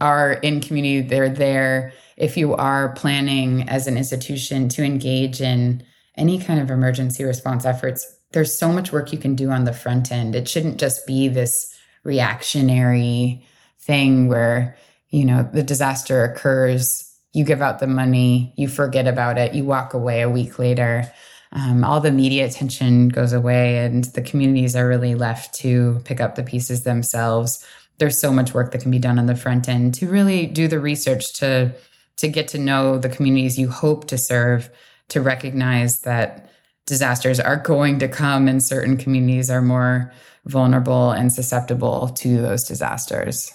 are 0.00 0.34
in 0.34 0.60
community 0.60 1.00
they're 1.00 1.28
there. 1.28 1.92
If 2.16 2.36
you 2.36 2.54
are 2.54 2.92
planning 2.94 3.68
as 3.68 3.86
an 3.86 3.96
institution 3.96 4.68
to 4.70 4.84
engage 4.84 5.40
in 5.40 5.82
any 6.16 6.38
kind 6.40 6.60
of 6.60 6.70
emergency 6.70 7.24
response 7.24 7.64
efforts 7.64 8.18
there's 8.32 8.56
so 8.56 8.70
much 8.70 8.92
work 8.92 9.12
you 9.12 9.18
can 9.18 9.34
do 9.34 9.50
on 9.50 9.64
the 9.64 9.72
front 9.72 10.12
end. 10.12 10.34
It 10.34 10.48
shouldn't 10.48 10.78
just 10.78 11.06
be 11.06 11.28
this 11.28 11.74
reactionary 12.04 13.44
thing 13.80 14.28
where 14.28 14.76
you 15.10 15.24
know 15.24 15.48
the 15.52 15.62
disaster 15.62 16.22
occurs 16.22 17.04
you 17.32 17.44
give 17.44 17.60
out 17.60 17.78
the 17.80 17.86
money 17.86 18.52
you 18.56 18.68
forget 18.68 19.06
about 19.06 19.36
it 19.36 19.54
you 19.54 19.64
walk 19.64 19.94
away 19.94 20.22
a 20.22 20.30
week 20.30 20.58
later. 20.58 21.10
Um, 21.50 21.82
all 21.82 22.00
the 22.00 22.12
media 22.12 22.44
attention 22.44 23.08
goes 23.08 23.32
away 23.32 23.78
and 23.78 24.04
the 24.04 24.20
communities 24.20 24.76
are 24.76 24.86
really 24.86 25.14
left 25.14 25.54
to 25.56 26.00
pick 26.04 26.20
up 26.20 26.34
the 26.34 26.42
pieces 26.42 26.82
themselves 26.82 27.66
there's 27.98 28.18
so 28.18 28.32
much 28.32 28.54
work 28.54 28.72
that 28.72 28.80
can 28.80 28.90
be 28.90 28.98
done 28.98 29.18
on 29.18 29.26
the 29.26 29.36
front 29.36 29.68
end 29.68 29.94
to 29.94 30.08
really 30.08 30.46
do 30.46 30.68
the 30.68 30.80
research 30.80 31.32
to 31.34 31.72
to 32.16 32.28
get 32.28 32.48
to 32.48 32.58
know 32.58 32.98
the 32.98 33.08
communities 33.08 33.58
you 33.58 33.68
hope 33.68 34.06
to 34.06 34.18
serve 34.18 34.70
to 35.08 35.20
recognize 35.20 36.00
that 36.00 36.50
disasters 36.86 37.38
are 37.38 37.56
going 37.56 37.98
to 37.98 38.08
come 38.08 38.48
and 38.48 38.62
certain 38.62 38.96
communities 38.96 39.50
are 39.50 39.62
more 39.62 40.12
vulnerable 40.46 41.10
and 41.10 41.32
susceptible 41.32 42.08
to 42.08 42.40
those 42.40 42.64
disasters 42.64 43.52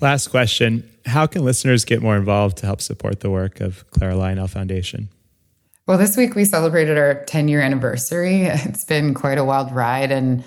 last 0.00 0.28
question 0.28 0.88
how 1.06 1.26
can 1.26 1.44
listeners 1.44 1.84
get 1.84 2.02
more 2.02 2.16
involved 2.16 2.58
to 2.58 2.66
help 2.66 2.80
support 2.80 3.20
the 3.20 3.30
work 3.30 3.60
of 3.60 3.88
clara 3.90 4.14
lionel 4.14 4.48
foundation 4.48 5.08
well, 5.86 5.96
this 5.96 6.18
week 6.18 6.34
we 6.34 6.44
celebrated 6.44 6.98
our 6.98 7.24
10 7.24 7.48
year 7.48 7.62
anniversary. 7.62 8.42
It's 8.46 8.84
been 8.84 9.14
quite 9.14 9.38
a 9.38 9.44
wild 9.44 9.72
ride. 9.72 10.12
And, 10.12 10.44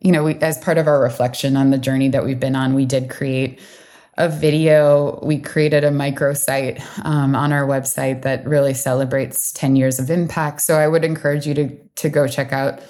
you 0.00 0.12
know, 0.12 0.24
we, 0.24 0.34
as 0.36 0.58
part 0.58 0.78
of 0.78 0.86
our 0.86 1.00
reflection 1.00 1.56
on 1.56 1.70
the 1.70 1.78
journey 1.78 2.08
that 2.08 2.24
we've 2.24 2.40
been 2.40 2.56
on, 2.56 2.74
we 2.74 2.86
did 2.86 3.10
create 3.10 3.60
a 4.16 4.28
video. 4.28 5.18
We 5.22 5.38
created 5.38 5.84
a 5.84 5.90
microsite 5.90 6.82
um, 7.04 7.34
on 7.34 7.52
our 7.52 7.66
website 7.66 8.22
that 8.22 8.46
really 8.46 8.74
celebrates 8.74 9.52
10 9.52 9.76
years 9.76 9.98
of 9.98 10.10
impact. 10.10 10.62
So 10.62 10.76
I 10.76 10.88
would 10.88 11.04
encourage 11.04 11.46
you 11.46 11.54
to, 11.54 11.76
to 11.96 12.08
go 12.08 12.26
check 12.26 12.52
out 12.52 12.80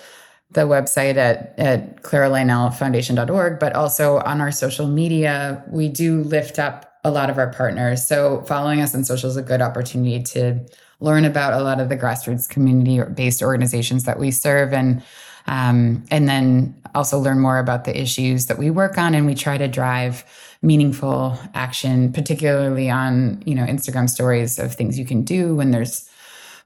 the 0.53 0.62
website 0.62 1.16
at, 1.16 1.55
at 1.59 2.03
claralionelfoundation.org, 2.03 3.61
but 3.61 3.75
also 3.75 4.18
on 4.18 4.40
our 4.40 4.51
social 4.51 4.88
media, 4.88 5.64
we 5.68 5.88
do 5.88 6.23
lift 6.25 6.59
up 6.59 6.92
a 7.05 7.11
lot 7.11 7.31
of 7.31 7.38
our 7.38 7.53
partners. 7.53 8.07
So 8.07 8.42
following 8.42 8.81
us 8.81 8.94
on 8.94 9.05
social 9.05 9.31
is 9.31 9.37
a 9.37 9.42
good 9.42 9.62
opportunity 9.62 10.23
to 10.23 10.61
learn 10.99 11.25
about 11.25 11.55
a 11.55 11.62
lot 11.62 11.81
of 11.81 11.88
the 11.88 11.96
grassroots 11.96 12.49
community 12.49 13.01
based 13.14 13.42
organizations 13.42 14.05
that 14.05 14.18
we 14.18 14.31
serve 14.31 14.73
and 14.73 15.03
um, 15.51 16.05
and 16.11 16.29
then 16.29 16.75
also 16.95 17.19
learn 17.19 17.39
more 17.39 17.59
about 17.59 17.85
the 17.85 18.01
issues 18.01 18.47
that 18.47 18.59
we 18.59 18.71
work 18.71 18.97
on 18.97 19.15
and 19.15 19.27
we 19.27 19.35
try 19.35 19.59
to 19.59 19.69
drive 19.69 20.25
meaningful 20.63 21.39
action 21.55 22.13
particularly 22.13 22.91
on 22.91 23.43
you 23.47 23.55
know 23.55 23.65
instagram 23.65 24.09
stories 24.09 24.59
of 24.59 24.75
things 24.75 24.99
you 24.99 25.07
can 25.07 25.23
do 25.23 25.55
when 25.55 25.71
there's 25.71 26.11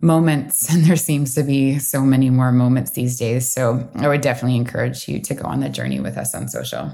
moments 0.01 0.68
and 0.73 0.85
there 0.85 0.97
seems 0.97 1.35
to 1.35 1.42
be 1.42 1.79
so 1.79 2.03
many 2.03 2.31
more 2.31 2.53
moments 2.53 2.92
these 2.92 3.18
days. 3.18 3.51
So 3.51 3.88
i 3.97 4.07
would 4.07 4.20
definitely 4.20 4.57
encourage 4.57 5.09
you 5.09 5.18
to 5.20 5.35
go 5.35 5.49
on 5.49 5.61
the 5.61 5.68
journey 5.68 6.01
with 6.01 6.16
us 6.16 6.35
on 6.35 6.49
social 6.49 6.92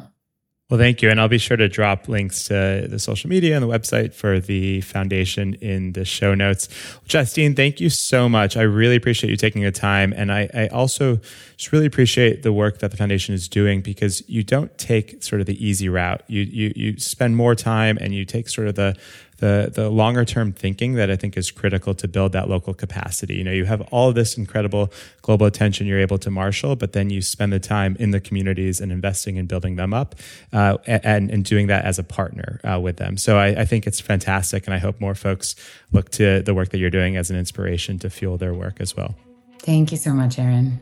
well, 0.70 0.78
thank 0.78 1.02
you. 1.02 1.10
And 1.10 1.20
I'll 1.20 1.28
be 1.28 1.38
sure 1.38 1.56
to 1.56 1.68
drop 1.68 2.08
links 2.08 2.44
to 2.44 2.86
the 2.88 3.00
social 3.00 3.28
media 3.28 3.56
and 3.56 3.62
the 3.62 3.68
website 3.68 4.14
for 4.14 4.38
the 4.38 4.80
foundation 4.82 5.54
in 5.54 5.92
the 5.94 6.04
show 6.04 6.32
notes. 6.34 6.68
Justine, 7.06 7.56
thank 7.56 7.80
you 7.80 7.90
so 7.90 8.28
much. 8.28 8.56
I 8.56 8.62
really 8.62 8.94
appreciate 8.94 9.30
you 9.30 9.36
taking 9.36 9.62
the 9.62 9.72
time. 9.72 10.14
And 10.16 10.30
I, 10.30 10.48
I 10.54 10.68
also 10.68 11.18
just 11.56 11.72
really 11.72 11.86
appreciate 11.86 12.44
the 12.44 12.52
work 12.52 12.78
that 12.78 12.92
the 12.92 12.96
foundation 12.96 13.34
is 13.34 13.48
doing 13.48 13.80
because 13.80 14.22
you 14.28 14.44
don't 14.44 14.76
take 14.78 15.24
sort 15.24 15.40
of 15.40 15.46
the 15.46 15.64
easy 15.64 15.88
route. 15.88 16.22
You, 16.28 16.42
you, 16.42 16.72
you 16.76 16.98
spend 16.98 17.36
more 17.36 17.56
time 17.56 17.98
and 18.00 18.14
you 18.14 18.24
take 18.24 18.48
sort 18.48 18.68
of 18.68 18.76
the 18.76 18.96
the 19.40 19.70
the 19.74 19.90
longer 19.90 20.24
term 20.24 20.52
thinking 20.52 20.94
that 20.94 21.10
I 21.10 21.16
think 21.16 21.36
is 21.36 21.50
critical 21.50 21.94
to 21.94 22.06
build 22.06 22.32
that 22.32 22.48
local 22.48 22.74
capacity. 22.74 23.34
You 23.34 23.44
know, 23.44 23.52
you 23.52 23.64
have 23.64 23.80
all 23.90 24.12
this 24.12 24.36
incredible 24.36 24.92
global 25.22 25.46
attention 25.46 25.86
you're 25.86 25.98
able 25.98 26.18
to 26.18 26.30
marshal, 26.30 26.76
but 26.76 26.92
then 26.92 27.10
you 27.10 27.22
spend 27.22 27.52
the 27.52 27.58
time 27.58 27.96
in 27.98 28.10
the 28.10 28.20
communities 28.20 28.80
and 28.80 28.92
investing 28.92 29.36
in 29.36 29.46
building 29.46 29.76
them 29.76 29.92
up, 29.92 30.14
uh, 30.52 30.76
and 30.86 31.30
and 31.30 31.44
doing 31.44 31.66
that 31.66 31.84
as 31.84 31.98
a 31.98 32.04
partner 32.04 32.60
uh, 32.64 32.78
with 32.78 32.98
them. 32.98 33.16
So 33.16 33.38
I, 33.38 33.48
I 33.48 33.64
think 33.64 33.86
it's 33.86 34.00
fantastic, 34.00 34.66
and 34.66 34.74
I 34.74 34.78
hope 34.78 35.00
more 35.00 35.14
folks 35.14 35.56
look 35.90 36.10
to 36.10 36.42
the 36.42 36.54
work 36.54 36.68
that 36.68 36.78
you're 36.78 36.90
doing 36.90 37.16
as 37.16 37.30
an 37.30 37.36
inspiration 37.36 37.98
to 38.00 38.10
fuel 38.10 38.36
their 38.36 38.54
work 38.54 38.80
as 38.80 38.96
well. 38.96 39.16
Thank 39.60 39.90
you 39.90 39.98
so 39.98 40.12
much, 40.12 40.38
Aaron. 40.38 40.80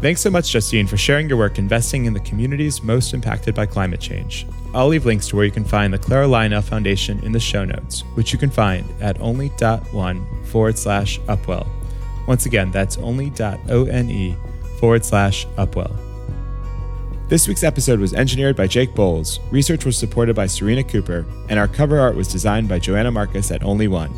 Thanks 0.00 0.20
so 0.20 0.30
much, 0.30 0.50
Justine, 0.50 0.86
for 0.86 0.98
sharing 0.98 1.28
your 1.28 1.38
work 1.38 1.58
investing 1.58 2.04
in 2.04 2.12
the 2.12 2.20
communities 2.20 2.82
most 2.82 3.14
impacted 3.14 3.54
by 3.54 3.66
climate 3.66 4.00
change. 4.00 4.46
I'll 4.76 4.88
leave 4.88 5.06
links 5.06 5.28
to 5.28 5.36
where 5.36 5.46
you 5.46 5.50
can 5.50 5.64
find 5.64 5.90
the 5.90 5.98
Clara 5.98 6.26
Lionel 6.26 6.60
Foundation 6.60 7.18
in 7.24 7.32
the 7.32 7.40
show 7.40 7.64
notes, 7.64 8.02
which 8.12 8.30
you 8.30 8.38
can 8.38 8.50
find 8.50 8.84
at 9.00 9.18
only.one 9.22 10.44
forward 10.44 10.76
slash 10.76 11.18
upwell. 11.20 11.66
Once 12.28 12.44
again, 12.44 12.70
that's 12.72 12.98
only.one 12.98 14.36
forward 14.78 15.02
slash 15.02 15.46
upwell. 15.56 15.96
This 17.30 17.48
week's 17.48 17.62
episode 17.62 17.98
was 17.98 18.12
engineered 18.12 18.54
by 18.54 18.66
Jake 18.66 18.94
Bowles, 18.94 19.40
research 19.50 19.86
was 19.86 19.96
supported 19.96 20.36
by 20.36 20.46
Serena 20.46 20.84
Cooper, 20.84 21.24
and 21.48 21.58
our 21.58 21.68
cover 21.68 21.98
art 21.98 22.14
was 22.14 22.28
designed 22.28 22.68
by 22.68 22.78
Joanna 22.78 23.10
Marcus 23.10 23.50
at 23.50 23.64
Only 23.64 23.88
One. 23.88 24.12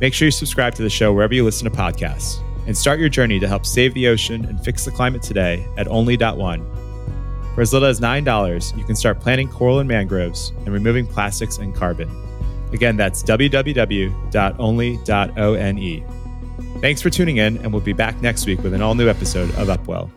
Make 0.00 0.14
sure 0.14 0.26
you 0.26 0.32
subscribe 0.32 0.74
to 0.74 0.82
the 0.82 0.90
show 0.90 1.12
wherever 1.12 1.32
you 1.32 1.44
listen 1.44 1.70
to 1.70 1.76
podcasts, 1.76 2.40
and 2.66 2.76
start 2.76 2.98
your 2.98 3.08
journey 3.08 3.38
to 3.38 3.46
help 3.46 3.66
save 3.66 3.94
the 3.94 4.08
ocean 4.08 4.46
and 4.46 4.64
fix 4.64 4.84
the 4.84 4.90
climate 4.90 5.22
today 5.22 5.64
at 5.78 5.86
only.one 5.86 6.83
for 7.54 7.60
as 7.60 7.72
little 7.72 7.88
as 7.88 8.00
$9, 8.00 8.76
you 8.76 8.84
can 8.84 8.96
start 8.96 9.20
planting 9.20 9.48
coral 9.48 9.78
and 9.78 9.88
mangroves 9.88 10.50
and 10.58 10.68
removing 10.72 11.06
plastics 11.06 11.58
and 11.58 11.74
carbon. 11.74 12.10
Again, 12.72 12.96
that's 12.96 13.22
www.only.one. 13.22 14.10
Thanks 16.80 17.00
for 17.00 17.10
tuning 17.10 17.36
in, 17.38 17.56
and 17.58 17.72
we'll 17.72 17.80
be 17.80 17.92
back 17.92 18.20
next 18.20 18.46
week 18.46 18.62
with 18.62 18.74
an 18.74 18.82
all 18.82 18.94
new 18.94 19.08
episode 19.08 19.50
of 19.54 19.68
Upwell. 19.68 20.10